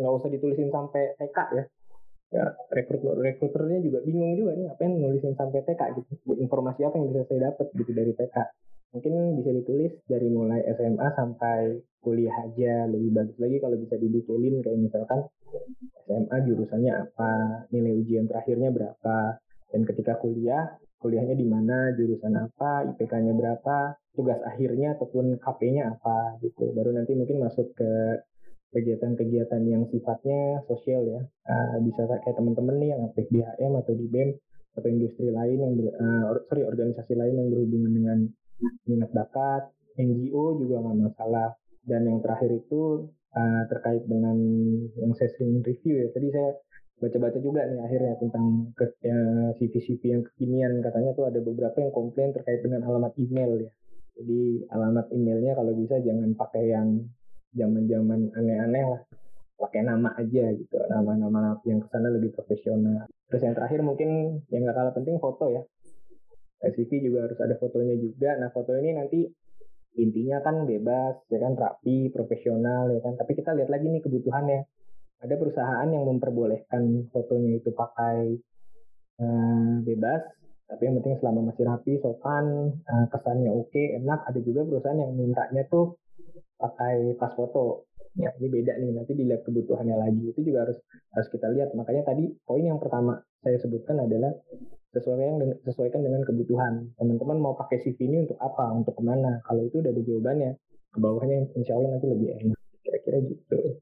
nggak 0.00 0.12
usah 0.18 0.28
ditulisin 0.32 0.72
sampai 0.72 1.12
TK 1.20 1.38
ya. 1.52 1.64
Ya 2.28 2.44
rekruter 2.72 3.16
rekruternya 3.20 3.80
juga 3.80 4.04
bingung 4.04 4.36
juga 4.36 4.56
nih 4.56 4.64
ngapain 4.72 4.92
nulisin 4.96 5.36
sampai 5.36 5.60
TK 5.68 5.82
gitu. 6.00 6.32
Informasi 6.40 6.88
apa 6.88 6.96
yang 6.96 7.12
bisa 7.12 7.28
saya 7.28 7.52
dapat 7.52 7.66
gitu 7.76 7.92
dari 7.92 8.12
TK 8.16 8.36
mungkin 8.88 9.36
bisa 9.36 9.50
ditulis 9.52 9.92
dari 10.08 10.28
mulai 10.32 10.64
SMA 10.72 11.08
sampai 11.12 11.76
kuliah 12.00 12.32
aja. 12.40 12.88
Lebih 12.88 13.10
bagus 13.12 13.36
lagi 13.36 13.56
kalau 13.60 13.76
bisa 13.76 13.94
didetailin 14.00 14.64
kayak 14.64 14.80
misalkan 14.80 15.28
SMA 16.08 16.36
jurusannya 16.48 16.92
apa 16.96 17.30
nilai 17.68 17.92
ujian 18.00 18.24
terakhirnya 18.24 18.72
berapa 18.72 19.36
dan 19.68 19.80
ketika 19.84 20.16
kuliah 20.16 20.80
kuliahnya 20.98 21.38
di 21.38 21.46
mana, 21.46 21.94
jurusan 21.94 22.34
apa, 22.34 22.82
IPK-nya 22.94 23.32
berapa, 23.34 23.94
tugas 24.18 24.42
akhirnya 24.42 24.98
ataupun 24.98 25.38
KP-nya 25.38 25.94
apa 25.94 26.42
gitu. 26.42 26.74
Baru 26.74 26.90
nanti 26.90 27.14
mungkin 27.14 27.38
masuk 27.38 27.70
ke 27.78 28.18
kegiatan-kegiatan 28.74 29.62
yang 29.64 29.86
sifatnya 29.88 30.60
sosial 30.66 31.06
ya. 31.06 31.22
Uh, 31.46 31.78
bisa 31.86 32.04
kayak 32.04 32.36
teman-teman 32.36 32.76
nih 32.82 32.90
yang 32.92 33.02
aktif 33.08 33.26
di 33.30 33.40
HM 33.40 33.72
atau 33.78 33.94
di 33.94 34.06
BEM 34.10 34.30
atau 34.76 34.88
industri 34.90 35.30
lain 35.32 35.58
yang 35.58 35.72
ber, 35.78 35.86
uh, 35.96 36.22
sorry 36.50 36.62
organisasi 36.66 37.14
lain 37.16 37.34
yang 37.38 37.48
berhubungan 37.48 37.92
dengan 37.94 38.18
minat 38.84 39.10
bakat, 39.14 39.70
NGO 39.96 40.58
juga 40.60 40.82
nggak 40.82 40.98
masalah. 41.14 41.54
Dan 41.88 42.04
yang 42.04 42.18
terakhir 42.20 42.52
itu 42.52 43.08
uh, 43.34 43.62
terkait 43.68 44.04
dengan 44.08 44.36
yang 44.96 45.12
saya 45.16 45.30
sering 45.36 45.60
review 45.64 46.06
ya. 46.06 46.08
Tadi 46.14 46.28
saya 46.32 46.50
baca-baca 46.98 47.38
juga 47.38 47.62
nih 47.68 47.80
akhirnya 47.82 48.14
tentang 48.18 48.74
ke, 48.74 48.84
ya, 49.06 49.18
CV-CV 49.58 50.02
yang 50.02 50.22
kekinian 50.26 50.82
katanya 50.82 51.14
tuh 51.14 51.30
ada 51.30 51.38
beberapa 51.38 51.76
yang 51.78 51.92
komplain 51.94 52.34
terkait 52.34 52.60
dengan 52.64 52.86
alamat 52.86 53.14
email 53.20 53.68
ya. 53.68 53.70
Jadi 54.18 54.66
alamat 54.74 55.06
emailnya 55.14 55.52
kalau 55.54 55.72
bisa 55.78 56.02
jangan 56.02 56.34
pakai 56.34 56.74
yang 56.74 57.06
zaman-zaman 57.54 58.34
aneh-aneh 58.34 58.84
lah. 58.84 59.02
Pakai 59.58 59.82
nama 59.82 60.14
aja 60.14 60.54
gitu, 60.54 60.78
nama-nama 60.86 61.58
yang 61.66 61.82
ke 61.82 61.90
sana 61.90 62.14
lebih 62.14 62.30
profesional. 62.30 63.10
Terus 63.26 63.42
yang 63.42 63.58
terakhir 63.58 63.82
mungkin 63.82 64.38
yang 64.54 64.70
gak 64.70 64.76
kalah 64.78 64.94
penting 64.94 65.18
foto 65.18 65.50
ya. 65.50 65.62
CV 66.58 66.90
juga 67.02 67.26
harus 67.26 67.38
ada 67.38 67.54
fotonya 67.58 67.94
juga. 67.98 68.34
Nah 68.38 68.50
foto 68.50 68.74
ini 68.74 68.90
nanti 68.94 69.26
intinya 69.98 70.38
kan 70.40 70.64
bebas, 70.64 71.18
ya 71.28 71.38
kan 71.42 71.58
rapi, 71.58 72.08
profesional 72.14 72.88
ya 72.94 73.00
kan. 73.02 73.18
Tapi 73.18 73.32
kita 73.34 73.52
lihat 73.58 73.70
lagi 73.70 73.86
nih 73.90 74.02
kebutuhannya. 74.02 74.60
Ada 75.18 75.34
perusahaan 75.34 75.88
yang 75.90 76.06
memperbolehkan 76.06 77.10
fotonya 77.10 77.58
itu 77.58 77.74
pakai 77.74 78.38
uh, 79.18 79.82
bebas 79.82 80.38
tapi 80.68 80.84
yang 80.84 81.00
penting 81.00 81.16
selama 81.16 81.48
masih 81.48 81.64
rapi 81.64 81.96
sopan 82.04 82.76
uh, 82.84 83.06
kesannya 83.08 83.48
oke 83.56 83.72
okay, 83.72 83.96
enak. 83.96 84.20
Ada 84.28 84.38
juga 84.44 84.68
perusahaan 84.68 85.00
yang 85.00 85.16
mintanya 85.16 85.64
tuh 85.72 85.96
pakai 86.60 87.16
pas 87.16 87.32
foto. 87.32 87.88
Ya 88.20 88.36
ini 88.36 88.52
beda 88.52 88.76
nih 88.76 88.92
nanti 88.92 89.16
dilihat 89.16 89.48
kebutuhannya 89.48 89.96
lagi. 89.96 90.28
Itu 90.28 90.44
juga 90.44 90.68
harus 90.68 90.78
harus 91.16 91.28
kita 91.32 91.48
lihat. 91.56 91.72
Makanya 91.72 92.12
tadi 92.12 92.28
poin 92.44 92.60
yang 92.60 92.76
pertama 92.76 93.16
saya 93.40 93.56
sebutkan 93.64 93.96
adalah 93.96 94.36
sesuaikan 94.98 95.38
dengan, 95.38 95.56
sesuaikan 95.62 96.00
dengan 96.02 96.22
kebutuhan 96.26 96.72
teman-teman 96.98 97.38
mau 97.38 97.54
pakai 97.54 97.80
CV 97.82 97.98
ini 98.10 98.16
untuk 98.26 98.38
apa 98.42 98.74
untuk 98.74 98.94
ke 98.98 99.02
mana 99.02 99.40
kalau 99.46 99.62
itu 99.64 99.80
udah 99.80 99.90
ada 99.94 100.02
jawabannya 100.02 100.50
ke 100.92 100.98
bawahnya 100.98 101.36
insya 101.54 101.78
Allah 101.78 101.96
nanti 101.96 102.06
lebih 102.10 102.28
enak 102.34 102.58
kira-kira 102.82 103.18
gitu 103.24 103.78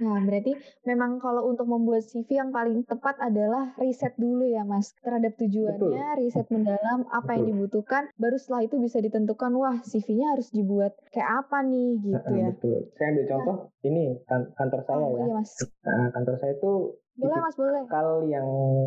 Nah, 0.00 0.24
berarti 0.24 0.56
memang 0.88 1.20
kalau 1.20 1.52
untuk 1.52 1.68
membuat 1.68 2.08
CV 2.08 2.40
yang 2.40 2.48
paling 2.48 2.80
tepat 2.88 3.20
adalah 3.20 3.76
riset 3.76 4.16
dulu 4.16 4.48
ya, 4.48 4.64
Mas, 4.64 4.96
terhadap 5.04 5.36
tujuannya, 5.36 5.76
Betul. 5.78 6.18
riset 6.18 6.46
mendalam 6.48 7.04
apa 7.12 7.22
Betul. 7.28 7.34
yang 7.36 7.46
dibutuhkan, 7.52 8.02
baru 8.16 8.36
setelah 8.40 8.62
itu 8.64 8.76
bisa 8.80 9.04
ditentukan, 9.04 9.52
wah 9.52 9.76
CV-nya 9.84 10.32
harus 10.32 10.48
dibuat 10.48 10.96
kayak 11.12 11.44
apa 11.44 11.60
nih, 11.68 11.90
gitu 12.08 12.30
ya. 12.32 12.48
Betul. 12.56 12.78
Saya 12.96 13.06
ambil 13.12 13.24
contoh, 13.28 13.56
nah. 13.68 13.86
ini 13.86 14.04
kan, 14.24 14.40
kantor 14.56 14.80
saya 14.88 14.96
oh, 14.96 15.10
ya. 15.12 15.24
Iya, 15.28 15.34
Mas. 15.36 15.50
Nah, 15.84 16.08
kantor 16.16 16.34
saya 16.40 16.52
itu 16.56 16.72
boleh, 17.16 17.38
Mas, 17.40 17.56
boleh. 17.56 17.82
Kal 17.88 18.24
yang 18.28 18.46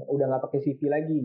udah 0.10 0.25
nggak 0.29 0.44
pakai 0.50 0.60
CV 0.63 0.79
lagi 0.89 1.24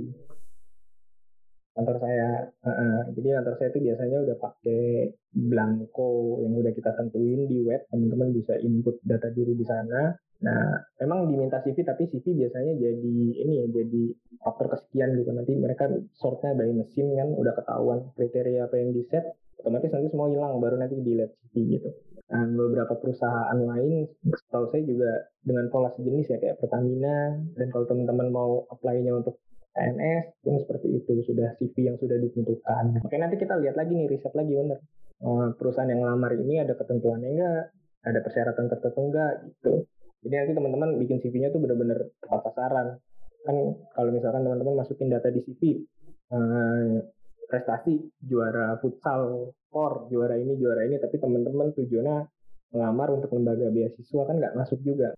kantor 1.80 1.96
saya. 2.02 2.30
Uh, 2.60 3.00
jadi 3.16 3.40
kantor 3.40 3.54
saya 3.56 3.68
itu 3.72 3.80
biasanya 3.88 4.18
udah 4.26 4.36
pakai 4.36 4.84
blanko 5.30 6.42
yang 6.44 6.52
udah 6.52 6.72
kita 6.74 6.90
tentuin 6.92 7.46
di 7.46 7.58
web. 7.64 7.80
Teman-teman 7.88 8.28
bisa 8.34 8.54
input 8.60 9.00
data 9.06 9.32
diri 9.32 9.54
di 9.54 9.64
sana. 9.64 10.12
Nah, 10.40 10.72
memang 11.04 11.28
diminta 11.28 11.60
CV 11.60 11.84
tapi 11.84 12.08
CV 12.08 12.24
biasanya 12.32 12.72
jadi 12.80 13.16
ini 13.44 13.52
ya 13.60 13.66
jadi 13.68 14.02
faktor 14.40 14.72
kesekian 14.76 15.16
gitu. 15.16 15.30
Nanti 15.32 15.52
mereka 15.56 15.88
sortnya 16.16 16.56
by 16.56 16.68
mesin 16.72 17.12
kan 17.16 17.28
udah 17.32 17.52
ketahuan 17.56 17.98
kriteria 18.16 18.68
apa 18.68 18.76
yang 18.76 18.92
di 18.92 19.04
set. 19.08 19.24
Otomatis 19.60 19.92
nanti 19.92 20.08
semua 20.08 20.32
hilang 20.32 20.56
baru 20.56 20.80
nanti 20.80 20.96
dilihat 20.96 21.36
CV 21.52 21.80
gitu. 21.80 21.88
Dan 22.30 22.54
beberapa 22.54 22.94
perusahaan 22.94 23.58
lain, 23.58 24.06
setahu 24.22 24.70
saya 24.70 24.86
juga 24.86 25.10
dengan 25.42 25.66
pola 25.66 25.90
sejenis 25.98 26.30
ya 26.30 26.38
kayak 26.38 26.62
Pertamina. 26.62 27.34
Dan 27.58 27.66
kalau 27.74 27.90
teman-teman 27.90 28.30
mau 28.30 28.62
apply-nya 28.70 29.18
untuk 29.18 29.42
PNS 29.74 30.42
pun 30.42 30.58
seperti 30.58 30.88
itu 30.98 31.12
sudah 31.26 31.54
CV 31.58 31.74
yang 31.90 31.96
sudah 31.98 32.18
ditentukan. 32.18 33.02
Oke 33.06 33.16
nanti 33.18 33.38
kita 33.38 33.54
lihat 33.58 33.78
lagi 33.78 33.94
nih 33.94 34.10
riset 34.10 34.34
lagi 34.34 34.50
bener 34.50 34.78
eh, 35.22 35.48
perusahaan 35.54 35.86
yang 35.86 36.02
ngelamar 36.02 36.34
ini 36.34 36.58
ada 36.58 36.74
ketentuannya 36.74 37.28
enggak, 37.30 37.62
ada 38.02 38.18
persyaratan 38.18 38.66
tertentu 38.66 39.00
enggak 39.10 39.32
gitu. 39.46 39.74
Jadi 40.20 40.34
nanti 40.36 40.52
teman-teman 40.52 40.90
bikin 41.00 41.18
CV-nya 41.22 41.48
tuh 41.54 41.62
benar-benar 41.62 42.12
tepat 42.20 42.40
sasaran. 42.50 42.88
Kan 43.46 43.56
kalau 43.94 44.10
misalkan 44.12 44.42
teman-teman 44.44 44.84
masukin 44.84 45.08
data 45.08 45.30
di 45.30 45.40
CV 45.46 45.60
eh, 46.34 46.94
prestasi 47.50 47.98
juara 48.22 48.78
futsal, 48.78 49.50
por 49.66 50.06
juara 50.06 50.38
ini 50.38 50.54
juara 50.54 50.86
ini, 50.86 51.02
tapi 51.02 51.18
teman-teman 51.18 51.74
tujuannya 51.74 52.16
ngelamar 52.70 53.08
untuk 53.18 53.34
lembaga 53.34 53.66
beasiswa 53.74 54.22
kan 54.22 54.38
nggak 54.38 54.54
masuk 54.54 54.78
juga. 54.86 55.10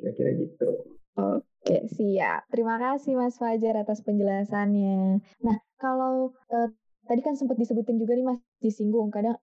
Kira-kira 0.00 0.32
gitu. 0.40 0.96
Oke, 1.20 1.84
siap. 1.92 2.48
Terima 2.48 2.80
kasih 2.80 3.20
Mas 3.20 3.36
Fajar 3.36 3.76
atas 3.84 4.00
penjelasannya. 4.00 5.20
Nah, 5.44 5.56
kalau 5.76 6.32
eh, 6.48 6.72
tadi 7.04 7.20
kan 7.20 7.36
sempat 7.36 7.60
disebutin 7.60 8.00
juga 8.00 8.16
nih 8.16 8.24
Mas 8.24 8.40
disinggung 8.64 9.12
kadang 9.12 9.36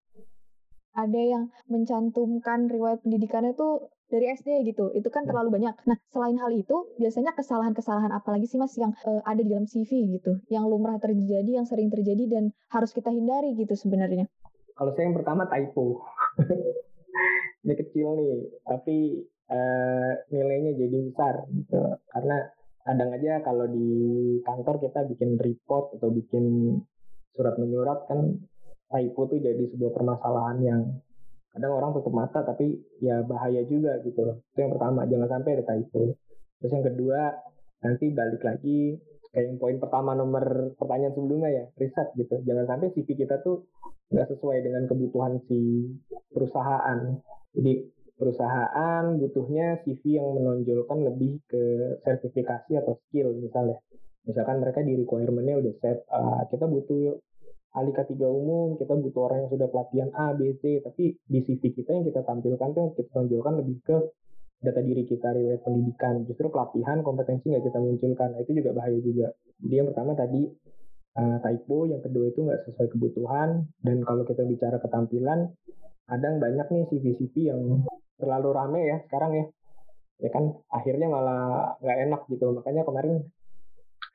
ada 0.98 1.22
yang 1.22 1.54
mencantumkan 1.70 2.66
riwayat 2.66 3.06
pendidikannya 3.06 3.54
tuh 3.54 3.94
dari 4.10 4.34
SD 4.34 4.66
gitu. 4.68 4.92
Itu 4.98 5.14
kan 5.14 5.24
ya. 5.26 5.34
terlalu 5.34 5.62
banyak. 5.62 5.76
Nah, 5.86 5.98
selain 6.10 6.38
hal 6.42 6.52
itu, 6.52 6.90
biasanya 6.98 7.38
kesalahan-kesalahan 7.38 8.12
apa 8.12 8.30
lagi 8.34 8.50
sih 8.50 8.58
Mas 8.58 8.74
yang 8.76 8.92
uh, 9.06 9.22
ada 9.24 9.40
di 9.40 9.50
dalam 9.50 9.70
CV 9.70 10.20
gitu, 10.20 10.42
yang 10.50 10.66
lumrah 10.66 10.98
terjadi, 10.98 11.62
yang 11.62 11.70
sering 11.70 11.94
terjadi 11.94 12.26
dan 12.28 12.44
harus 12.74 12.90
kita 12.92 13.14
hindari 13.14 13.54
gitu 13.56 13.78
sebenarnya? 13.78 14.26
Kalau 14.74 14.92
saya 14.98 15.08
yang 15.08 15.18
pertama 15.18 15.46
typo. 15.48 16.04
Ini 17.64 17.76
kecil 17.76 18.08
nih, 18.16 18.36
tapi 18.64 18.98
uh, 19.50 20.12
nilainya 20.30 20.78
jadi 20.78 20.98
besar 21.10 21.36
gitu 21.52 21.82
karena 22.14 22.38
kadang 22.86 23.10
aja 23.14 23.34
kalau 23.46 23.66
di 23.70 23.90
kantor 24.46 24.76
kita 24.82 25.06
bikin 25.14 25.38
report 25.38 25.94
atau 26.00 26.10
bikin 26.10 26.78
surat 27.36 27.54
menyurat 27.62 28.06
kan 28.10 28.40
typo 28.90 29.30
tuh 29.30 29.38
jadi 29.38 29.64
sebuah 29.70 29.92
permasalahan 29.94 30.58
yang 30.64 30.82
kadang 31.50 31.72
orang 31.74 31.92
tutup 31.98 32.14
mata 32.14 32.46
tapi 32.46 32.78
ya 33.02 33.26
bahaya 33.26 33.66
juga 33.66 33.98
gitu 34.06 34.22
itu 34.38 34.60
yang 34.62 34.74
pertama 34.76 35.06
jangan 35.10 35.30
sampai 35.40 35.52
ada 35.58 35.66
typo. 35.66 36.14
Terus 36.60 36.72
yang 36.76 36.86
kedua 36.86 37.22
nanti 37.80 38.06
balik 38.12 38.42
lagi 38.44 38.80
kayak 39.30 39.46
yang 39.46 39.58
poin 39.62 39.78
pertama 39.78 40.18
nomor 40.18 40.74
pertanyaan 40.76 41.14
sebelumnya 41.14 41.50
ya 41.50 41.64
riset 41.78 42.08
gitu. 42.18 42.36
Jangan 42.46 42.66
sampai 42.66 42.94
CV 42.94 43.08
kita 43.14 43.42
tuh 43.46 43.70
nggak 44.10 44.28
sesuai 44.36 44.58
dengan 44.66 44.84
kebutuhan 44.90 45.38
si 45.46 45.90
perusahaan. 46.34 47.00
Jadi 47.54 47.74
perusahaan 48.20 49.04
butuhnya 49.16 49.80
CV 49.88 50.20
yang 50.20 50.28
menonjolkan 50.36 51.00
lebih 51.08 51.40
ke 51.48 51.64
sertifikasi 52.04 52.72
atau 52.84 53.00
skill 53.08 53.32
misalnya. 53.40 53.80
Misalkan 54.28 54.60
mereka 54.62 54.84
di 54.84 54.94
requirement-nya 55.00 55.56
udah 55.58 55.74
set, 55.80 56.04
uh, 56.12 56.44
kita 56.52 56.68
butuh 56.68 57.18
ahli 57.76 57.92
K3 57.94 58.14
umum, 58.26 58.78
kita 58.82 58.98
butuh 58.98 59.22
orang 59.30 59.46
yang 59.46 59.52
sudah 59.54 59.68
pelatihan 59.70 60.10
A, 60.18 60.34
B, 60.34 60.58
C, 60.58 60.82
tapi 60.82 61.14
di 61.22 61.40
CV 61.46 61.62
kita 61.74 61.94
yang 61.94 62.06
kita 62.06 62.26
tampilkan 62.26 62.70
tuh 62.74 62.98
kita 62.98 63.10
tonjolkan 63.14 63.62
lebih 63.62 63.78
ke 63.86 63.98
data 64.60 64.82
diri 64.82 65.04
kita, 65.06 65.32
riwayat 65.38 65.62
pendidikan. 65.62 66.26
Justru 66.26 66.50
pelatihan, 66.50 67.06
kompetensi 67.06 67.54
nggak 67.54 67.64
kita 67.70 67.80
munculkan. 67.80 68.36
Nah, 68.36 68.42
itu 68.42 68.52
juga 68.58 68.74
bahaya 68.74 69.00
juga. 69.00 69.28
Jadi 69.62 69.74
yang 69.74 69.88
pertama 69.94 70.12
tadi 70.18 70.42
uh, 71.16 71.38
typo, 71.46 71.86
yang 71.86 72.02
kedua 72.02 72.26
itu 72.34 72.40
nggak 72.42 72.62
sesuai 72.68 72.88
kebutuhan, 72.92 73.50
dan 73.86 73.98
kalau 74.04 74.26
kita 74.26 74.44
bicara 74.44 74.82
ketampilan, 74.82 75.54
kadang 76.10 76.42
banyak 76.42 76.68
nih 76.74 76.84
CV-CV 76.90 77.36
yang 77.54 77.62
terlalu 78.20 78.50
rame 78.52 78.82
ya 78.84 78.98
sekarang 79.08 79.32
ya 79.32 79.46
ya 80.20 80.30
kan 80.36 80.52
akhirnya 80.68 81.08
malah 81.08 81.80
nggak 81.80 82.00
enak 82.10 82.22
gitu 82.28 82.52
makanya 82.52 82.84
kemarin 82.84 83.24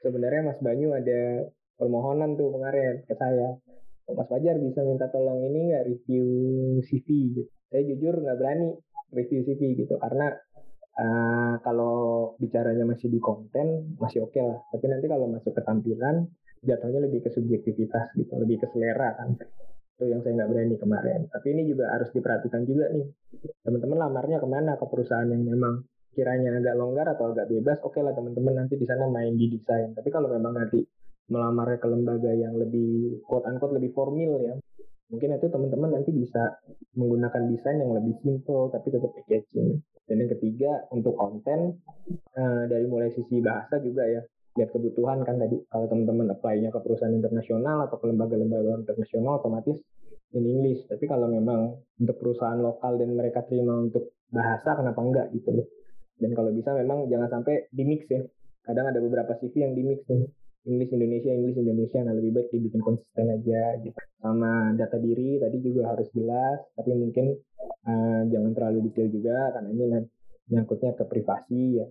sebenarnya 0.05 0.43
Mas 0.45 0.61
Banyu 0.61 0.93
ada 0.93 1.49
permohonan 1.79 2.39
tuh 2.39 2.55
kemarin 2.55 3.03
ke 3.05 3.15
saya. 3.15 3.59
Mas 4.05 4.29
Fajar 4.29 4.61
bisa 4.61 4.85
minta 4.85 5.09
tolong 5.09 5.41
ini 5.49 5.73
nggak 5.73 5.85
review 5.89 6.27
CV 6.85 7.09
gitu? 7.41 7.51
Saya 7.73 7.83
jujur 7.89 8.15
nggak 8.21 8.37
berani 8.37 8.69
review 9.17 9.41
CV 9.49 9.81
gitu 9.81 9.97
karena 9.97 10.29
uh, 11.01 11.55
kalau 11.65 11.97
bicaranya 12.37 12.85
masih 12.85 13.09
di 13.09 13.17
konten 13.17 13.97
masih 13.97 14.29
oke 14.29 14.37
okay 14.37 14.45
lah. 14.45 14.61
Tapi 14.71 14.85
nanti 14.93 15.07
kalau 15.09 15.27
masuk 15.33 15.57
ke 15.57 15.63
tampilan 15.65 16.29
jatuhnya 16.65 17.01
lebih 17.05 17.25
ke 17.25 17.31
subjektivitas 17.33 18.13
gitu 18.17 18.33
lebih 18.37 18.61
ke 18.61 18.67
selera 18.73 19.17
kan. 19.17 19.41
Itu 19.95 20.05
yang 20.11 20.21
saya 20.21 20.43
nggak 20.43 20.51
berani 20.53 20.77
kemarin. 20.77 21.21
Tapi 21.33 21.47
ini 21.57 21.63
juga 21.65 21.97
harus 21.97 22.13
diperhatikan 22.13 22.63
juga 22.69 22.93
nih. 22.93 23.09
Teman-teman 23.65 23.99
lamarnya 24.05 24.37
ke 24.43 24.49
mana 24.49 24.73
ke 24.77 24.85
perusahaan 24.85 25.29
yang 25.29 25.49
memang 25.49 25.81
kiranya 26.15 26.55
agak 26.63 26.79
longgar 26.79 27.07
atau 27.11 27.35
agak 27.35 27.51
bebas 27.51 27.83
oke 27.83 27.99
okay 27.99 28.03
lah 28.07 28.15
teman-teman 28.15 28.55
nanti 28.65 28.79
di 28.79 28.87
sana 28.87 29.09
main 29.09 29.33
di 29.35 29.49
desain. 29.49 29.97
Tapi 29.97 30.09
kalau 30.13 30.29
memang 30.29 30.55
nanti 30.55 30.85
melamar 31.29 31.81
ke 31.81 31.87
lembaga 31.89 32.33
yang 32.37 32.57
lebih 32.61 33.25
quote 33.25 33.49
unquote 33.49 33.77
lebih 33.77 33.97
formal 33.97 34.41
ya. 34.45 34.55
Mungkin 35.13 35.37
itu 35.37 35.47
teman-teman 35.53 36.01
nanti 36.01 36.11
bisa 36.11 36.59
menggunakan 36.97 37.43
desain 37.53 37.79
yang 37.81 37.93
lebih 37.93 38.17
simple 38.25 38.73
tapi 38.73 38.89
tetap 38.93 39.13
packaging. 39.13 39.81
Dan 40.05 40.17
yang 40.21 40.31
ketiga 40.37 40.85
untuk 40.93 41.17
konten 41.17 41.81
uh, 42.37 42.63
dari 42.69 42.85
mulai 42.89 43.13
sisi 43.13 43.41
bahasa 43.41 43.81
juga 43.81 44.05
ya. 44.05 44.21
Lihat 44.55 44.71
kebutuhan 44.71 45.27
kan 45.27 45.41
tadi 45.41 45.59
kalau 45.67 45.87
teman-teman 45.91 46.31
apply-nya 46.31 46.71
ke 46.71 46.79
perusahaan 46.79 47.13
internasional 47.13 47.91
atau 47.91 47.97
ke 47.99 48.07
lembaga-lembaga 48.07 48.85
internasional 48.85 49.41
otomatis 49.41 49.81
in 50.37 50.45
English. 50.45 50.85
Tapi 50.89 51.05
kalau 51.09 51.27
memang 51.27 51.79
untuk 52.01 52.17
perusahaan 52.21 52.59
lokal 52.61 53.01
dan 53.01 53.17
mereka 53.17 53.43
terima 53.49 53.81
untuk 53.81 54.15
bahasa 54.31 54.77
kenapa 54.77 55.01
enggak 55.01 55.27
gitu 55.35 55.63
loh. 55.63 55.67
Dan 56.15 56.31
kalau 56.37 56.55
bisa 56.55 56.71
memang 56.77 57.11
jangan 57.11 57.41
sampai 57.41 57.67
di 57.73 57.83
mix 57.83 58.07
ya. 58.07 58.23
Kadang 58.65 58.89
ada 58.95 59.01
beberapa 59.03 59.37
CV 59.43 59.53
yang 59.61 59.75
di 59.77 59.83
mix 59.85 60.01
nih 60.09 60.44
English 60.65 60.93
Indonesia 60.93 61.31
English 61.33 61.59
Indonesia 61.61 62.01
nah 62.05 62.15
lebih 62.17 62.31
baik 62.35 62.49
dibikin 62.53 62.81
konsisten 62.81 63.27
aja 63.29 63.77
gitu 63.85 63.99
sama 64.21 64.73
data 64.77 64.97
diri 64.97 65.37
tadi 65.41 65.57
juga 65.61 65.93
harus 65.93 66.09
jelas 66.17 66.65
tapi 66.77 66.91
mungkin 66.97 67.37
uh, 67.89 68.23
jangan 68.29 68.53
terlalu 68.57 68.89
detail 68.89 69.09
juga 69.13 69.37
karena 69.53 69.69
ini 69.73 69.85
nyangkutnya 70.51 70.93
ke 70.97 71.05
privasi 71.09 71.81
ya. 71.81 71.87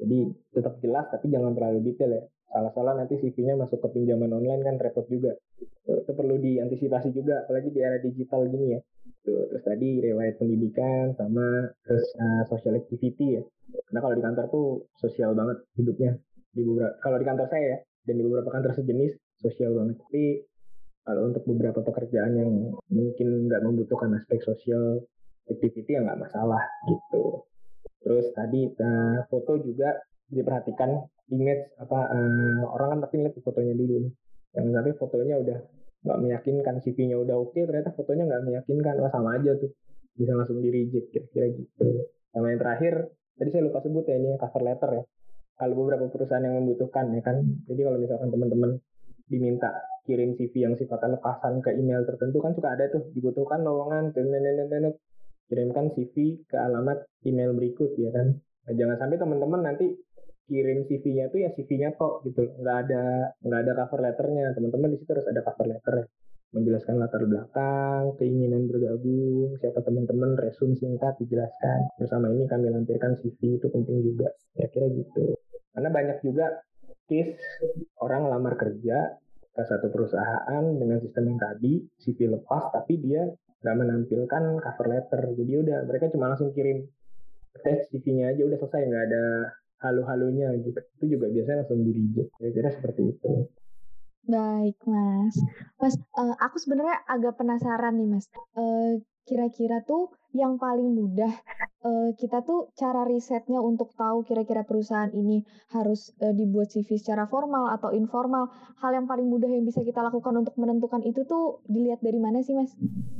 Jadi 0.00 0.18
tetap 0.56 0.80
jelas 0.80 1.08
tapi 1.12 1.28
jangan 1.28 1.52
terlalu 1.52 1.92
detail 1.92 2.16
ya. 2.16 2.22
Salah-salah 2.50 2.98
nanti 2.98 3.14
CV-nya 3.14 3.54
masuk 3.54 3.78
ke 3.78 3.88
pinjaman 3.94 4.32
online 4.34 4.62
kan 4.66 4.74
repot 4.80 5.06
juga. 5.06 5.38
Itu, 5.86 6.12
perlu 6.16 6.34
diantisipasi 6.40 7.14
juga 7.14 7.46
apalagi 7.46 7.70
di 7.70 7.78
era 7.78 8.00
digital 8.02 8.48
gini 8.50 8.74
ya. 8.74 8.80
Terus 9.22 9.62
tadi 9.62 10.00
riwayat 10.02 10.40
pendidikan 10.40 11.14
sama 11.14 11.70
terus 11.86 12.08
uh, 12.18 12.42
social 12.50 12.74
activity 12.74 13.38
ya. 13.38 13.42
Karena 13.86 14.00
kalau 14.02 14.14
di 14.16 14.24
kantor 14.24 14.44
tuh 14.50 14.66
sosial 14.98 15.36
banget 15.36 15.62
hidupnya. 15.78 16.18
Di 16.50 16.66
beberapa 16.66 16.98
kalau 16.98 17.16
di 17.22 17.26
kantor 17.28 17.46
saya 17.46 17.64
ya 17.70 17.78
dan 18.04 18.14
di 18.18 18.22
beberapa 18.24 18.48
kantor 18.50 18.72
sejenis 18.76 19.12
sosial 19.40 19.76
banget. 19.76 19.96
Tapi 20.04 20.24
kalau 21.04 21.22
untuk 21.26 21.42
beberapa 21.48 21.80
pekerjaan 21.80 22.32
yang 22.36 22.52
mungkin 22.92 23.28
nggak 23.48 23.62
membutuhkan 23.64 24.12
aspek 24.14 24.38
sosial 24.44 25.00
activity 25.48 25.96
ya 25.96 26.04
nggak 26.04 26.20
masalah 26.20 26.60
gitu. 26.86 27.44
Terus 28.00 28.32
tadi 28.32 28.70
uh, 28.70 29.24
foto 29.28 29.60
juga 29.60 29.96
diperhatikan 30.30 30.94
image 31.34 31.74
apa 31.80 31.98
uh, 32.10 32.62
orang 32.70 32.96
kan 32.96 32.98
pasti 33.08 33.16
lihat 33.20 33.34
fotonya 33.42 33.74
dulu. 33.74 34.08
Yang 34.54 34.66
tapi 34.70 34.90
fotonya 34.98 35.36
udah 35.40 35.58
nggak 36.00 36.18
meyakinkan, 36.24 36.74
CV-nya 36.80 37.16
udah 37.20 37.36
oke, 37.36 37.52
okay, 37.52 37.68
ternyata 37.68 37.92
fotonya 37.92 38.24
nggak 38.24 38.42
meyakinkan, 38.48 38.94
wah 39.04 39.12
sama 39.12 39.36
aja 39.36 39.52
tuh, 39.60 39.68
bisa 40.16 40.32
langsung 40.32 40.64
di 40.64 40.72
reject 40.72 41.12
kira-kira 41.12 41.52
gitu. 41.52 42.08
Sama 42.32 42.56
yang 42.56 42.60
terakhir, 42.60 43.12
tadi 43.36 43.48
saya 43.52 43.62
lupa 43.68 43.84
sebut 43.84 44.04
ya 44.08 44.16
ini 44.16 44.32
cover 44.40 44.62
letter 44.64 44.90
ya. 44.96 45.04
Kalau 45.60 45.76
beberapa 45.76 46.08
perusahaan 46.08 46.40
yang 46.40 46.64
membutuhkan 46.64 47.12
ya 47.12 47.20
kan, 47.20 47.36
jadi 47.68 47.84
kalau 47.84 47.98
misalkan 48.00 48.32
teman-teman 48.32 48.80
diminta 49.28 49.68
kirim 50.08 50.32
CV 50.40 50.64
yang 50.64 50.74
sifatnya 50.80 51.20
lepasan 51.20 51.60
ke 51.60 51.76
email 51.76 52.02
tertentu 52.08 52.40
kan 52.40 52.56
suka 52.56 52.72
ada 52.72 52.88
tuh 52.88 53.12
dibutuhkan 53.12 53.60
lowongan 53.60 54.10
kirimkan 55.50 55.92
CV 55.92 56.46
ke 56.46 56.56
alamat 56.56 57.04
email 57.26 57.52
berikut 57.52 57.92
ya 57.98 58.10
kan. 58.14 58.38
Nah, 58.40 58.72
jangan 58.72 58.96
sampai 59.02 59.18
teman-teman 59.18 59.60
nanti 59.66 59.98
kirim 60.50 60.82
CV-nya 60.86 61.30
tuh 61.30 61.46
ya 61.46 61.50
CV-nya 61.54 61.94
kok 61.94 62.26
gitu, 62.26 62.42
nggak 62.58 62.76
ada 62.86 63.34
nggak 63.42 63.60
ada 63.66 63.72
cover 63.84 64.00
letternya. 64.02 64.54
Teman-teman 64.54 64.94
di 64.94 64.98
situ 64.98 65.10
harus 65.10 65.26
ada 65.26 65.42
cover 65.42 65.66
letter 65.66 66.06
menjelaskan 66.50 66.98
latar 66.98 67.22
belakang, 67.30 68.18
keinginan 68.18 68.66
bergabung, 68.66 69.54
siapa 69.62 69.86
teman-teman, 69.86 70.34
resume 70.34 70.74
singkat 70.74 71.14
dijelaskan. 71.22 71.94
Bersama 71.94 72.26
ini 72.34 72.50
kami 72.50 72.74
lampirkan 72.74 73.14
CV 73.22 73.62
itu 73.62 73.66
penting 73.70 74.02
juga. 74.02 74.34
Ya 74.58 74.66
kira 74.66 74.90
gitu. 74.90 75.38
Karena 75.70 75.88
banyak 75.90 76.18
juga 76.26 76.46
case 77.06 77.38
orang 78.02 78.30
lamar 78.30 78.54
kerja 78.54 79.18
ke 79.50 79.62
satu 79.66 79.90
perusahaan 79.90 80.62
dengan 80.78 81.02
sistem 81.02 81.34
yang 81.34 81.38
tadi, 81.42 81.72
CV 81.98 82.30
lepas, 82.38 82.70
tapi 82.70 83.02
dia 83.02 83.26
nggak 83.60 83.76
menampilkan 83.76 84.42
cover 84.62 84.86
letter. 84.88 85.20
Jadi 85.36 85.52
udah 85.66 85.78
mereka 85.84 86.08
cuma 86.14 86.30
langsung 86.32 86.54
kirim 86.54 86.86
teks 87.60 87.90
CV-nya 87.90 88.30
aja 88.30 88.42
udah 88.46 88.58
selesai 88.62 88.82
nggak 88.86 89.04
ada 89.10 89.24
halu-halunya 89.82 90.54
gitu. 90.62 90.78
Itu 91.00 91.04
juga 91.18 91.26
biasanya 91.28 91.66
langsung 91.66 91.82
di 91.82 91.92
reject 91.92 92.30
kira-kira 92.38 92.68
seperti 92.72 93.02
itu. 93.10 93.30
Baik 94.30 94.78
mas. 94.86 95.34
Mas 95.80 95.94
uh, 96.14 96.36
aku 96.38 96.60
sebenarnya 96.60 97.02
agak 97.08 97.40
penasaran 97.40 97.98
nih 97.98 98.08
mas. 98.08 98.26
Uh, 98.54 99.02
kira-kira 99.28 99.84
tuh 99.84 100.14
yang 100.30 100.56
paling 100.56 100.94
mudah 100.94 101.32
uh, 101.84 102.10
kita 102.16 102.44
tuh 102.44 102.70
cara 102.76 103.04
risetnya 103.08 103.58
untuk 103.60 103.92
tahu 103.96 104.22
kira-kira 104.24 104.62
perusahaan 104.62 105.10
ini 105.10 105.42
harus 105.72 106.12
uh, 106.20 106.32
dibuat 106.34 106.70
CV 106.72 107.00
secara 107.00 107.26
formal 107.26 107.72
atau 107.72 107.90
informal. 107.94 108.52
Hal 108.80 108.96
yang 108.96 109.06
paling 109.08 109.28
mudah 109.28 109.48
yang 109.48 109.64
bisa 109.64 109.84
kita 109.84 110.00
lakukan 110.04 110.32
untuk 110.36 110.54
menentukan 110.60 111.02
itu 111.04 111.24
tuh 111.24 111.64
dilihat 111.68 112.00
dari 112.04 112.20
mana 112.20 112.44
sih, 112.44 112.56
Mas? 112.56 112.72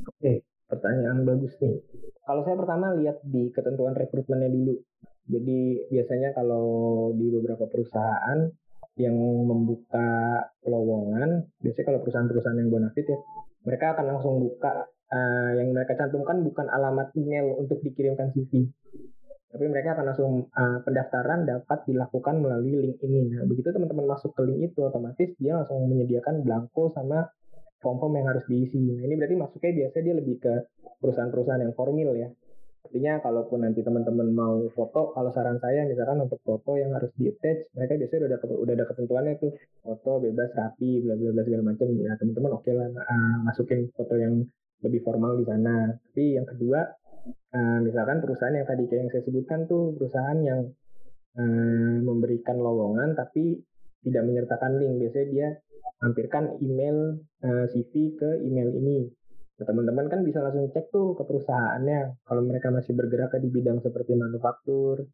Oke, 0.08 0.44
pertanyaan 0.68 1.24
bagus 1.24 1.56
nih. 1.60 1.80
Kalau 2.24 2.42
saya 2.46 2.56
pertama 2.56 2.94
lihat 2.94 3.20
di 3.26 3.50
ketentuan 3.50 3.96
rekrutmennya 3.96 4.50
dulu. 4.52 4.76
Jadi 5.30 5.86
biasanya 5.94 6.34
kalau 6.34 6.66
di 7.14 7.30
beberapa 7.30 7.70
perusahaan 7.70 8.50
yang 8.98 9.14
membuka 9.46 10.42
lowongan, 10.66 11.46
biasanya 11.62 11.86
kalau 11.86 12.00
perusahaan-perusahaan 12.02 12.58
yang 12.58 12.70
bonafit 12.70 13.06
ya, 13.06 13.18
mereka 13.62 13.94
akan 13.94 14.04
langsung 14.16 14.42
buka 14.42 14.90
uh, 15.10 15.50
yang 15.58 15.74
mereka 15.74 15.98
cantumkan 15.98 16.42
bukan 16.46 16.66
alamat 16.70 17.12
email 17.18 17.58
untuk 17.58 17.82
dikirimkan 17.82 18.32
CV 18.32 18.70
tapi 19.50 19.66
mereka 19.66 19.98
akan 19.98 20.04
langsung 20.06 20.32
uh, 20.46 20.78
pendaftaran 20.86 21.42
dapat 21.42 21.82
dilakukan 21.90 22.38
melalui 22.38 22.86
link 22.86 23.02
ini. 23.02 23.34
Nah, 23.34 23.42
begitu 23.50 23.74
teman-teman 23.74 24.06
masuk 24.06 24.30
ke 24.30 24.46
link 24.46 24.70
itu 24.70 24.78
otomatis 24.86 25.34
dia 25.42 25.58
langsung 25.58 25.90
menyediakan 25.90 26.46
blanko 26.46 26.94
sama 26.94 27.26
form-form 27.82 28.14
yang 28.22 28.30
harus 28.30 28.46
diisi. 28.46 28.78
Nah, 28.78 29.02
ini 29.02 29.18
berarti 29.18 29.34
masuknya 29.34 29.70
biasanya 29.84 30.04
dia 30.06 30.14
lebih 30.22 30.36
ke 30.38 30.54
perusahaan-perusahaan 31.02 31.66
yang 31.66 31.74
formal 31.74 32.14
ya. 32.14 32.30
Artinya 32.80 33.12
kalaupun 33.22 33.58
nanti 33.66 33.82
teman-teman 33.82 34.30
mau 34.30 34.56
foto, 34.70 35.12
kalau 35.12 35.30
saran 35.34 35.58
saya 35.58 35.82
misalkan 35.84 36.22
untuk 36.24 36.38
foto 36.46 36.78
yang 36.78 36.94
harus 36.94 37.10
di 37.18 37.28
attach, 37.28 37.74
mereka 37.74 37.98
biasanya 37.98 38.20
udah 38.30 38.38
ada 38.38 38.54
udah 38.54 38.74
ada 38.78 38.84
ketentuannya 38.86 39.32
tuh 39.42 39.52
foto 39.82 40.10
bebas 40.22 40.50
rapi, 40.54 41.02
bla 41.02 41.14
bla 41.18 41.30
bla 41.34 41.42
segala 41.42 41.62
macam. 41.74 41.86
Ya 41.98 42.14
teman-teman 42.16 42.50
oke 42.54 42.62
okay 42.62 42.72
lah 42.78 42.86
uh, 42.86 43.36
masukin 43.50 43.90
foto 43.98 44.14
yang 44.14 44.46
lebih 44.80 45.00
formal 45.04 45.36
di 45.40 45.44
sana. 45.44 45.92
Tapi 45.92 46.36
yang 46.36 46.46
kedua, 46.48 46.80
uh, 47.52 47.78
misalkan 47.84 48.20
perusahaan 48.24 48.56
yang 48.56 48.68
tadi 48.68 48.84
kayak 48.88 49.00
yang 49.06 49.10
saya 49.12 49.22
sebutkan 49.24 49.60
tuh 49.68 49.94
perusahaan 49.96 50.38
yang 50.40 50.60
uh, 51.36 51.96
memberikan 52.00 52.56
lowongan 52.60 53.12
tapi 53.16 53.60
tidak 54.00 54.22
menyertakan 54.24 54.80
link. 54.80 54.94
Biasanya 55.00 55.26
dia 55.28 55.48
hampirkan 56.00 56.56
email 56.64 57.20
uh, 57.44 57.64
CV 57.68 58.16
ke 58.16 58.40
email 58.44 58.72
ini. 58.72 59.08
Nah, 59.60 59.68
teman-teman 59.68 60.08
kan 60.08 60.24
bisa 60.24 60.40
langsung 60.40 60.72
cek 60.72 60.88
tuh 60.88 61.12
ke 61.12 61.22
perusahaannya. 61.28 62.24
Kalau 62.24 62.42
mereka 62.48 62.72
masih 62.72 62.96
bergerak 62.96 63.36
di 63.36 63.52
bidang 63.52 63.84
seperti 63.84 64.16
manufaktur, 64.16 65.04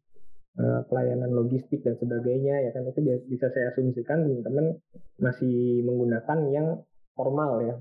pelayanan 0.89 1.37
logistik 1.37 1.85
dan 1.85 1.93
sebagainya 2.01 2.65
ya 2.65 2.73
kan 2.73 2.81
itu 2.89 3.05
bisa 3.29 3.45
saya 3.53 3.69
asumsikan 3.69 4.25
teman-teman 4.25 4.81
masih 5.21 5.85
menggunakan 5.85 6.39
yang 6.49 6.81
formal 7.13 7.61
ya 7.61 7.77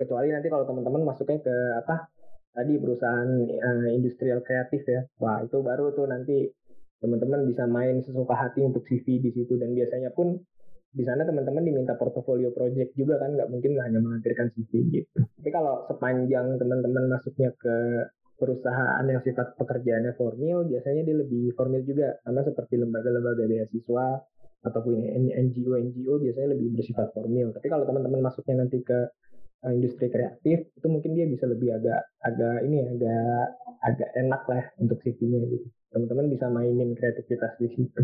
kecuali 0.00 0.32
nanti 0.32 0.48
kalau 0.48 0.64
teman-teman 0.64 1.04
masuknya 1.04 1.44
ke 1.44 1.56
apa? 1.84 2.08
Tadi 2.50 2.72
perusahaan 2.80 3.30
uh, 3.44 3.88
industrial 3.92 4.40
kreatif 4.40 4.82
ya. 4.88 5.04
Wah 5.20 5.44
itu 5.44 5.60
baru 5.60 5.92
tuh 5.92 6.08
nanti 6.08 6.48
teman-teman 7.00 7.44
bisa 7.44 7.68
main 7.68 8.00
sesuka 8.00 8.32
hati 8.32 8.64
untuk 8.64 8.88
CV 8.88 9.20
di 9.20 9.30
situ. 9.36 9.60
Dan 9.60 9.76
biasanya 9.76 10.10
pun 10.16 10.40
di 10.90 11.04
sana 11.06 11.22
teman-teman 11.22 11.62
diminta 11.62 11.94
portofolio 11.94 12.50
project 12.50 12.96
juga 12.98 13.22
kan 13.22 13.36
nggak 13.36 13.52
mungkin 13.52 13.78
hanya 13.78 14.00
melampirkan 14.00 14.48
CV 14.56 14.72
gitu. 14.90 15.20
Tapi 15.38 15.50
kalau 15.52 15.84
sepanjang 15.86 16.56
teman-teman 16.56 17.06
masuknya 17.06 17.52
ke 17.54 18.08
perusahaan 18.40 19.04
yang 19.04 19.20
sifat 19.20 19.52
pekerjaannya 19.60 20.16
formal 20.16 20.64
biasanya 20.64 21.04
dia 21.04 21.16
lebih 21.20 21.52
formal 21.54 21.84
juga. 21.84 22.18
Sama 22.24 22.42
seperti 22.42 22.80
lembaga-lembaga 22.80 23.46
beasiswa 23.46 24.24
ataupun 24.60 25.00
NGO 25.16 25.72
NGO 25.72 26.20
biasanya 26.20 26.52
lebih 26.52 26.76
bersifat 26.76 27.08
formal 27.16 27.48
tapi 27.56 27.66
kalau 27.72 27.88
teman-teman 27.88 28.20
masuknya 28.20 28.60
nanti 28.64 28.84
ke 28.84 29.08
industri 29.68 30.08
kreatif 30.08 30.72
itu 30.72 30.86
mungkin 30.88 31.12
dia 31.12 31.28
bisa 31.28 31.44
lebih 31.44 31.76
agak 31.76 32.00
agak 32.24 32.64
ini 32.64 32.76
ya, 32.80 32.86
agak 32.96 33.44
agak 33.84 34.10
enak 34.16 34.42
lah 34.48 34.64
untuk 34.80 34.96
CV-nya 35.04 35.44
gitu 35.52 35.66
teman-teman 35.92 36.26
bisa 36.32 36.46
mainin 36.48 36.96
kreativitas 36.96 37.52
di 37.60 37.68
situ 37.76 38.02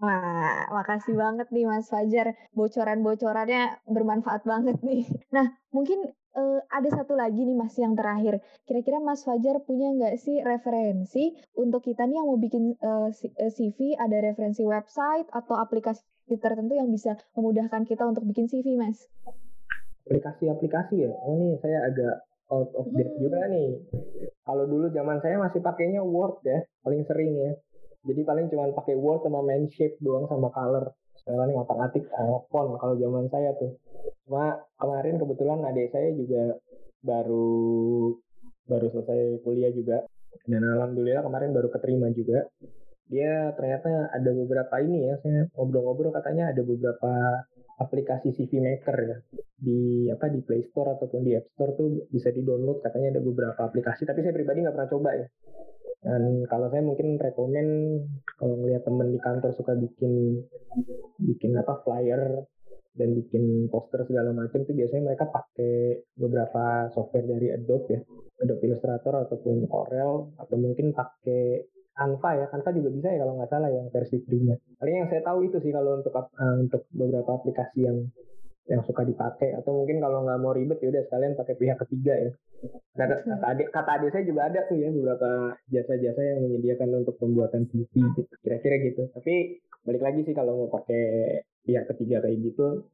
Wah, 0.00 0.64
makasih 0.72 1.12
banget 1.12 1.52
nih 1.52 1.68
Mas 1.68 1.92
Fajar. 1.92 2.32
Bocoran-bocorannya 2.56 3.84
bermanfaat 3.84 4.48
banget 4.48 4.80
nih. 4.80 5.04
Nah, 5.36 5.52
mungkin 5.76 6.08
uh, 6.32 6.64
ada 6.72 6.88
satu 6.88 7.12
lagi 7.12 7.44
nih 7.44 7.52
Mas 7.52 7.76
yang 7.76 7.92
terakhir. 7.92 8.40
Kira-kira 8.64 8.96
Mas 8.96 9.28
Fajar 9.28 9.60
punya 9.60 9.92
nggak 9.92 10.16
sih 10.16 10.40
referensi 10.40 11.36
untuk 11.52 11.84
kita 11.84 12.08
nih 12.08 12.16
yang 12.16 12.32
mau 12.32 12.40
bikin 12.40 12.80
uh, 12.80 13.12
eh, 13.12 13.52
CV, 13.52 13.92
ada 14.00 14.24
referensi 14.24 14.64
website 14.64 15.28
atau 15.36 15.60
aplikasi 15.60 16.00
tertentu 16.40 16.80
yang 16.80 16.88
bisa 16.88 17.20
memudahkan 17.36 17.84
kita 17.84 18.08
untuk 18.08 18.24
bikin 18.24 18.48
CV, 18.48 18.80
Mas? 18.80 19.04
Aplikasi-aplikasi 20.08 20.94
ya? 21.04 21.12
Oh 21.26 21.36
nih 21.36 21.58
saya 21.60 21.88
agak 21.88 22.14
out 22.48 22.70
of 22.78 22.88
date 22.94 23.12
hmm. 23.12 23.20
juga 23.20 23.40
nih. 23.50 23.68
Kalau 24.46 24.64
dulu 24.66 24.90
zaman 24.94 25.18
saya 25.20 25.36
masih 25.38 25.60
pakainya 25.60 26.02
Word 26.02 26.42
ya, 26.46 26.64
paling 26.82 27.04
sering 27.04 27.32
ya 27.36 27.52
jadi 28.04 28.20
paling 28.24 28.46
cuma 28.48 28.72
pakai 28.72 28.96
word 28.96 29.20
sama 29.24 29.44
main 29.44 29.68
shape 29.68 30.00
doang 30.00 30.24
sama 30.28 30.48
color 30.52 30.96
sekarang 31.20 31.52
ngotak-atik 31.52 32.08
uh, 32.16 32.40
font 32.48 32.80
kalau 32.80 32.96
zaman 32.96 33.28
saya 33.28 33.52
tuh 33.60 33.76
cuma 34.24 34.64
kemarin 34.80 35.20
kebetulan 35.20 35.60
adik 35.68 35.92
saya 35.92 36.08
juga 36.16 36.56
baru 37.04 37.52
baru 38.64 38.86
selesai 38.88 39.44
kuliah 39.44 39.68
juga 39.74 40.08
dan 40.48 40.64
alhamdulillah 40.64 41.20
kemarin 41.20 41.52
baru 41.52 41.68
keterima 41.68 42.08
juga 42.16 42.48
dia 43.10 43.52
ternyata 43.58 44.08
ada 44.14 44.30
beberapa 44.32 44.74
ini 44.80 45.12
ya 45.12 45.14
saya 45.20 45.44
ngobrol-ngobrol 45.58 46.14
katanya 46.14 46.54
ada 46.54 46.62
beberapa 46.64 47.12
aplikasi 47.80 48.36
CV 48.36 48.60
Maker 48.60 48.96
ya. 49.08 49.16
Di 49.56 50.06
apa 50.12 50.28
di 50.28 50.44
Play 50.44 50.68
Store 50.68 50.94
ataupun 50.94 51.24
di 51.24 51.32
App 51.32 51.48
Store 51.56 51.72
tuh 51.72 52.04
bisa 52.12 52.28
di 52.28 52.44
download 52.44 52.84
katanya 52.84 53.16
ada 53.16 53.22
beberapa 53.24 53.60
aplikasi 53.64 54.04
tapi 54.04 54.20
saya 54.20 54.36
pribadi 54.36 54.60
nggak 54.60 54.76
pernah 54.76 54.90
coba 54.92 55.10
ya. 55.16 55.26
Dan 56.00 56.48
kalau 56.48 56.72
saya 56.72 56.80
mungkin 56.80 57.20
rekomen 57.20 57.66
kalau 58.40 58.56
ngelihat 58.60 58.88
temen 58.88 59.12
di 59.12 59.20
kantor 59.20 59.52
suka 59.52 59.76
bikin 59.76 60.44
bikin 61.20 61.52
apa 61.60 61.84
flyer 61.84 62.44
dan 62.96 63.16
bikin 63.16 63.68
poster 63.68 64.02
segala 64.08 64.32
macam 64.32 64.64
itu 64.64 64.72
biasanya 64.76 65.12
mereka 65.12 65.28
pakai 65.28 66.04
beberapa 66.16 66.88
software 66.92 67.28
dari 67.28 67.48
Adobe 67.52 67.96
ya. 67.96 68.00
Adobe 68.40 68.64
Illustrator 68.68 69.28
ataupun 69.28 69.68
Corel 69.68 70.32
atau 70.40 70.56
mungkin 70.56 70.96
pakai 70.96 71.68
Canva 71.96 72.30
ya 72.38 72.46
Canva 72.48 72.70
juga 72.72 72.88
bisa 72.94 73.08
ya 73.12 73.18
kalau 73.22 73.34
nggak 73.36 73.50
salah 73.50 73.70
yang 73.70 73.86
versi 73.92 74.16
free-nya. 74.24 74.56
Paling 74.78 74.94
yang 75.04 75.08
saya 75.10 75.22
tahu 75.26 75.38
itu 75.46 75.56
sih 75.60 75.72
kalau 75.74 76.00
untuk 76.00 76.14
uh, 76.14 76.56
untuk 76.56 76.82
beberapa 76.94 77.30
aplikasi 77.36 77.84
yang 77.84 77.98
yang 78.70 78.82
suka 78.86 79.02
dipakai. 79.02 79.56
Atau 79.58 79.82
mungkin 79.82 79.98
kalau 79.98 80.22
nggak 80.22 80.40
mau 80.40 80.54
ribet 80.54 80.78
ya 80.78 80.88
udah 80.94 81.02
sekalian 81.10 81.34
pakai 81.34 81.54
pihak 81.58 81.78
ketiga 81.86 82.14
ya. 82.14 82.30
Kata, 82.94 83.14
kata 83.24 83.46
adik 83.56 83.68
kata 83.72 83.90
adik 83.98 84.10
saya 84.12 84.24
juga 84.28 84.46
ada 84.46 84.60
tuh 84.68 84.76
ya 84.76 84.88
beberapa 84.92 85.56
jasa-jasa 85.72 86.20
yang 86.20 86.38
menyediakan 86.44 87.02
untuk 87.02 87.16
pembuatan 87.16 87.66
CV 87.72 87.90
gitu 87.90 88.32
kira-kira 88.44 88.76
gitu. 88.86 89.02
Tapi 89.10 89.58
balik 89.82 90.02
lagi 90.04 90.20
sih 90.28 90.34
kalau 90.36 90.66
mau 90.66 90.68
pakai 90.70 91.02
pihak 91.64 91.88
ketiga 91.96 92.20
kayak 92.20 92.38
gitu 92.40 92.84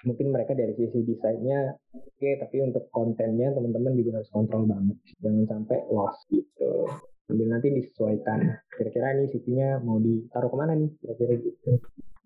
mungkin 0.00 0.32
mereka 0.32 0.56
dari 0.56 0.72
sisi 0.72 1.04
desainnya 1.04 1.76
oke 1.92 2.16
okay, 2.16 2.40
tapi 2.40 2.64
untuk 2.64 2.88
kontennya 2.88 3.52
teman-teman 3.52 3.92
juga 4.00 4.20
harus 4.20 4.32
kontrol 4.32 4.64
banget. 4.64 4.96
Jangan 5.20 5.44
sampai 5.44 5.78
loss 5.92 6.16
gitu 6.32 6.88
sambil 7.30 7.46
nanti 7.46 7.70
disesuaikan 7.70 8.58
kira-kira 8.74 9.14
ini 9.14 9.30
CV-nya 9.30 9.78
mau 9.86 10.02
ditaruh 10.02 10.50
ke 10.50 10.56
mana 10.58 10.74
nih 10.74 10.90
kira-kira 10.98 11.38
gitu 11.38 11.78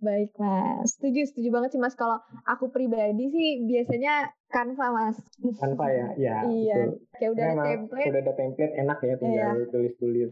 Baik 0.04 0.36
mas, 0.36 1.00
setuju 1.00 1.24
setuju 1.24 1.48
banget 1.48 1.72
sih 1.72 1.80
mas. 1.80 1.96
Kalau 1.96 2.20
aku 2.44 2.68
pribadi 2.68 3.24
sih 3.32 3.64
biasanya 3.64 4.28
Canva 4.52 4.92
mas. 4.92 5.16
Canva 5.56 5.86
ya, 5.88 6.08
ya. 6.20 6.36
iya. 6.60 6.92
Betul. 6.92 7.00
Kayak 7.16 7.30
udah 7.32 7.44
ada 7.48 7.64
template. 7.64 8.08
Udah 8.12 8.20
ada 8.20 8.34
template 8.36 8.74
enak 8.76 8.98
ya 9.00 9.14
tinggal 9.16 9.54
iya. 9.56 9.70
tulis-tulis. 9.72 10.30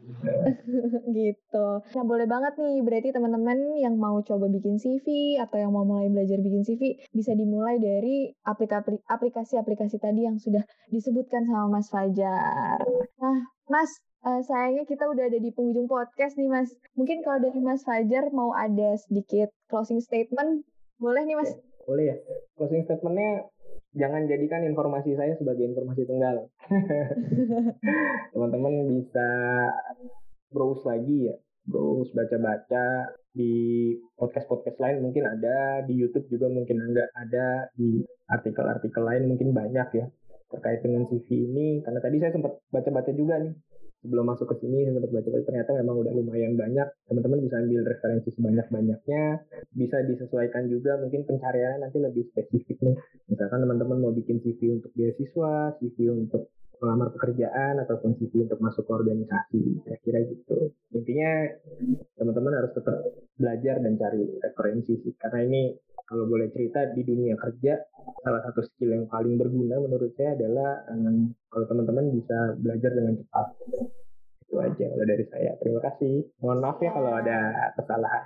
gitu. 1.16 1.66
Nah 1.80 2.04
boleh 2.04 2.26
banget 2.28 2.52
nih 2.60 2.84
berarti 2.84 3.08
teman-teman 3.16 3.58
yang 3.80 3.96
mau 3.96 4.20
coba 4.20 4.44
bikin 4.52 4.76
CV 4.76 5.40
atau 5.40 5.56
yang 5.56 5.72
mau 5.72 5.88
mulai 5.88 6.12
belajar 6.12 6.36
bikin 6.44 6.68
CV 6.68 7.00
bisa 7.16 7.32
dimulai 7.32 7.80
dari 7.80 8.28
aplikasi-aplikasi 9.08 9.96
tadi 9.96 10.28
yang 10.28 10.36
sudah 10.36 10.60
disebutkan 10.92 11.48
sama 11.48 11.80
Mas 11.80 11.88
Fajar. 11.88 12.76
Nah 13.16 13.38
Mas 13.72 13.88
uh, 14.22 14.40
sayangnya 14.46 14.84
kita 14.86 15.04
udah 15.06 15.28
ada 15.28 15.38
di 15.38 15.50
penghujung 15.50 15.90
podcast 15.90 16.38
nih 16.38 16.48
Mas. 16.50 16.70
Mungkin 16.94 17.26
kalau 17.26 17.42
dari 17.42 17.60
Mas 17.60 17.82
Fajar 17.82 18.30
mau 18.30 18.54
ada 18.54 18.94
sedikit 18.98 19.50
closing 19.68 19.98
statement, 20.02 20.62
boleh 20.98 21.22
nih 21.26 21.36
Mas? 21.38 21.50
Boleh 21.84 22.14
ya. 22.14 22.16
Closing 22.54 22.86
statementnya 22.86 23.50
jangan 23.92 24.24
jadikan 24.30 24.64
informasi 24.64 25.18
saya 25.18 25.34
sebagai 25.36 25.66
informasi 25.66 26.06
tunggal. 26.06 26.48
Teman-teman 28.32 28.88
bisa 28.88 29.28
browse 30.54 30.84
lagi 30.86 31.28
ya, 31.28 31.36
browse 31.66 32.14
baca-baca 32.14 33.12
di 33.32 33.92
podcast-podcast 34.20 34.76
lain 34.76 35.00
mungkin 35.00 35.24
ada, 35.24 35.82
di 35.88 35.96
YouTube 35.96 36.28
juga 36.28 36.52
mungkin 36.52 36.78
ada, 36.84 37.04
ada 37.16 37.46
di 37.72 38.04
artikel-artikel 38.28 39.02
lain 39.02 39.28
mungkin 39.28 39.56
banyak 39.56 39.88
ya 39.96 40.06
terkait 40.52 40.84
dengan 40.84 41.08
CV 41.08 41.48
ini 41.48 41.80
karena 41.80 41.96
tadi 42.04 42.20
saya 42.20 42.36
sempat 42.36 42.60
baca-baca 42.68 43.08
juga 43.16 43.40
nih 43.40 43.56
sebelum 44.02 44.26
masuk 44.26 44.50
ke 44.50 44.66
sini 44.66 44.82
saya 44.82 44.98
sempat 44.98 45.10
baca-baca 45.14 45.46
ternyata 45.46 45.70
memang 45.78 45.96
udah 46.02 46.12
lumayan 46.12 46.52
banyak. 46.58 46.88
Teman-teman 47.06 47.38
bisa 47.46 47.56
ambil 47.62 47.80
referensi 47.86 48.28
sebanyak-banyaknya. 48.34 49.24
Bisa 49.72 49.96
disesuaikan 50.04 50.66
juga 50.66 50.98
mungkin 50.98 51.22
pencariannya 51.24 51.86
nanti 51.86 51.98
lebih 52.02 52.26
spesifik 52.34 52.78
nih. 52.82 52.96
Misalkan 53.30 53.62
teman-teman 53.62 54.02
mau 54.02 54.12
bikin 54.12 54.42
CV 54.42 54.82
untuk 54.82 54.90
beasiswa 54.98 55.78
CV 55.78 56.10
untuk 56.10 56.50
melamar 56.82 57.14
pekerjaan 57.14 57.78
ataupun 57.78 58.18
CV 58.18 58.50
untuk 58.50 58.58
masuk 58.58 58.82
ke 58.82 58.92
organisasi. 58.92 59.86
Kira-kira 59.86 60.18
gitu. 60.26 60.74
Intinya 60.90 61.46
teman-teman 62.18 62.58
harus 62.58 62.74
tetap 62.74 62.98
belajar 63.38 63.78
dan 63.78 63.94
cari 63.94 64.26
referensi 64.42 64.98
sih. 64.98 65.14
Karena 65.14 65.46
ini 65.46 65.62
kalau 66.12 66.28
boleh 66.28 66.52
cerita 66.52 66.92
di 66.92 67.08
dunia 67.08 67.32
kerja 67.40 67.80
salah 68.20 68.44
satu 68.44 68.60
skill 68.68 68.92
yang 68.92 69.08
paling 69.08 69.40
berguna 69.40 69.80
menurut 69.80 70.12
saya 70.12 70.36
adalah 70.36 70.84
um, 70.92 71.32
kalau 71.48 71.64
teman-teman 71.72 72.12
bisa 72.12 72.52
belajar 72.60 72.92
dengan 72.92 73.16
cepat 73.16 73.46
itu 74.52 74.60
aja 74.60 74.84
kalau 74.92 75.06
dari 75.08 75.24
saya. 75.32 75.56
Terima 75.56 75.80
kasih. 75.80 76.28
Mohon 76.44 76.58
maaf 76.60 76.78
ya 76.84 76.90
kalau 76.92 77.12
ada 77.16 77.38
kesalahan. 77.72 78.24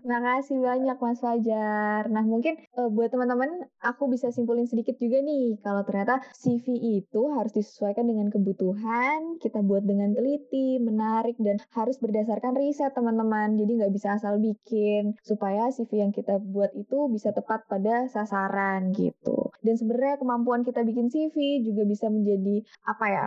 Terima 0.00 0.20
kasih 0.24 0.56
banyak 0.64 0.96
Mas 0.96 1.20
Fajar. 1.20 2.02
Nah 2.08 2.24
mungkin 2.24 2.56
uh, 2.80 2.88
buat 2.88 3.12
teman-teman 3.12 3.68
aku 3.84 4.08
bisa 4.08 4.32
simpulin 4.32 4.64
sedikit 4.64 4.96
juga 4.96 5.20
nih. 5.20 5.60
Kalau 5.60 5.84
ternyata 5.84 6.24
CV 6.32 6.72
itu 7.04 7.22
harus 7.36 7.52
disesuaikan 7.52 8.08
dengan 8.08 8.32
kebutuhan 8.32 9.36
kita 9.44 9.60
buat 9.60 9.84
dengan 9.84 10.16
teliti 10.16 10.80
menarik 10.80 11.36
dan 11.36 11.60
harus 11.76 12.00
berdasarkan 12.00 12.56
riset 12.56 12.96
teman-teman. 12.96 13.60
Jadi 13.60 13.84
nggak 13.84 13.92
bisa 13.92 14.16
asal 14.16 14.40
bikin 14.40 15.20
supaya 15.20 15.68
CV 15.68 16.00
yang 16.00 16.16
kita 16.16 16.40
buat 16.40 16.72
itu 16.72 17.12
bisa 17.12 17.36
tepat 17.36 17.68
pada 17.68 18.08
sasaran 18.08 18.96
gitu. 18.96 19.52
Dan 19.60 19.76
sebenarnya 19.76 20.16
kemampuan 20.16 20.64
kita 20.64 20.80
bikin 20.80 21.12
CV 21.12 21.60
juga 21.60 21.84
bisa 21.84 22.08
menjadi 22.08 22.64
apa 22.88 23.06
ya 23.12 23.26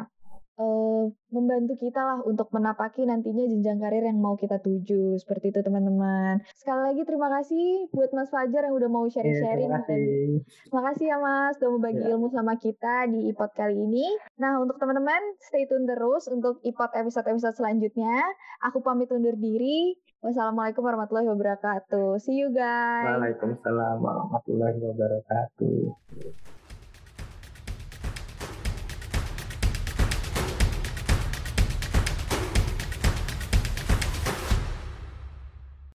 uh, 0.59 1.11
membantu 1.31 1.75
kita 1.79 1.99
lah 1.99 2.17
untuk 2.23 2.51
menapaki 2.55 3.03
nantinya 3.03 3.43
jenjang 3.47 3.79
karir 3.79 4.03
yang 4.07 4.19
mau 4.19 4.39
kita 4.39 4.59
tuju. 4.63 5.19
Seperti 5.19 5.51
itu 5.51 5.59
teman-teman. 5.61 6.41
Sekali 6.55 6.81
lagi 6.91 7.01
terima 7.03 7.27
kasih 7.39 7.91
buat 7.91 8.11
Mas 8.15 8.31
Fajar 8.31 8.67
yang 8.67 8.75
udah 8.75 8.89
mau 8.89 9.05
iya, 9.07 9.13
sharing-sharing. 9.19 9.69
Terima 9.69 9.81
kasih. 9.83 10.27
terima 10.71 10.83
kasih 10.91 11.05
ya 11.11 11.17
Mas, 11.19 11.53
udah 11.59 11.69
mau 11.71 11.81
bagi 11.83 12.01
yeah. 12.03 12.11
ilmu 12.15 12.27
sama 12.31 12.53
kita 12.59 12.95
di 13.11 13.19
iPod 13.31 13.51
kali 13.55 13.75
ini. 13.75 14.07
Nah 14.39 14.59
untuk 14.59 14.79
teman-teman, 14.79 15.21
stay 15.43 15.67
tune 15.67 15.87
terus 15.87 16.27
untuk 16.31 16.63
iPod 16.63 16.91
episode-episode 16.95 17.55
selanjutnya. 17.59 18.23
Aku 18.71 18.79
pamit 18.79 19.11
undur 19.11 19.35
diri. 19.35 19.95
Wassalamualaikum 20.25 20.81
warahmatullahi 20.81 21.29
wabarakatuh. 21.29 22.17
See 22.17 22.41
you 22.41 22.49
guys. 22.49 23.05
Waalaikumsalam 23.05 24.01
warahmatullahi 24.01 24.79
wabarakatuh. 24.81 26.54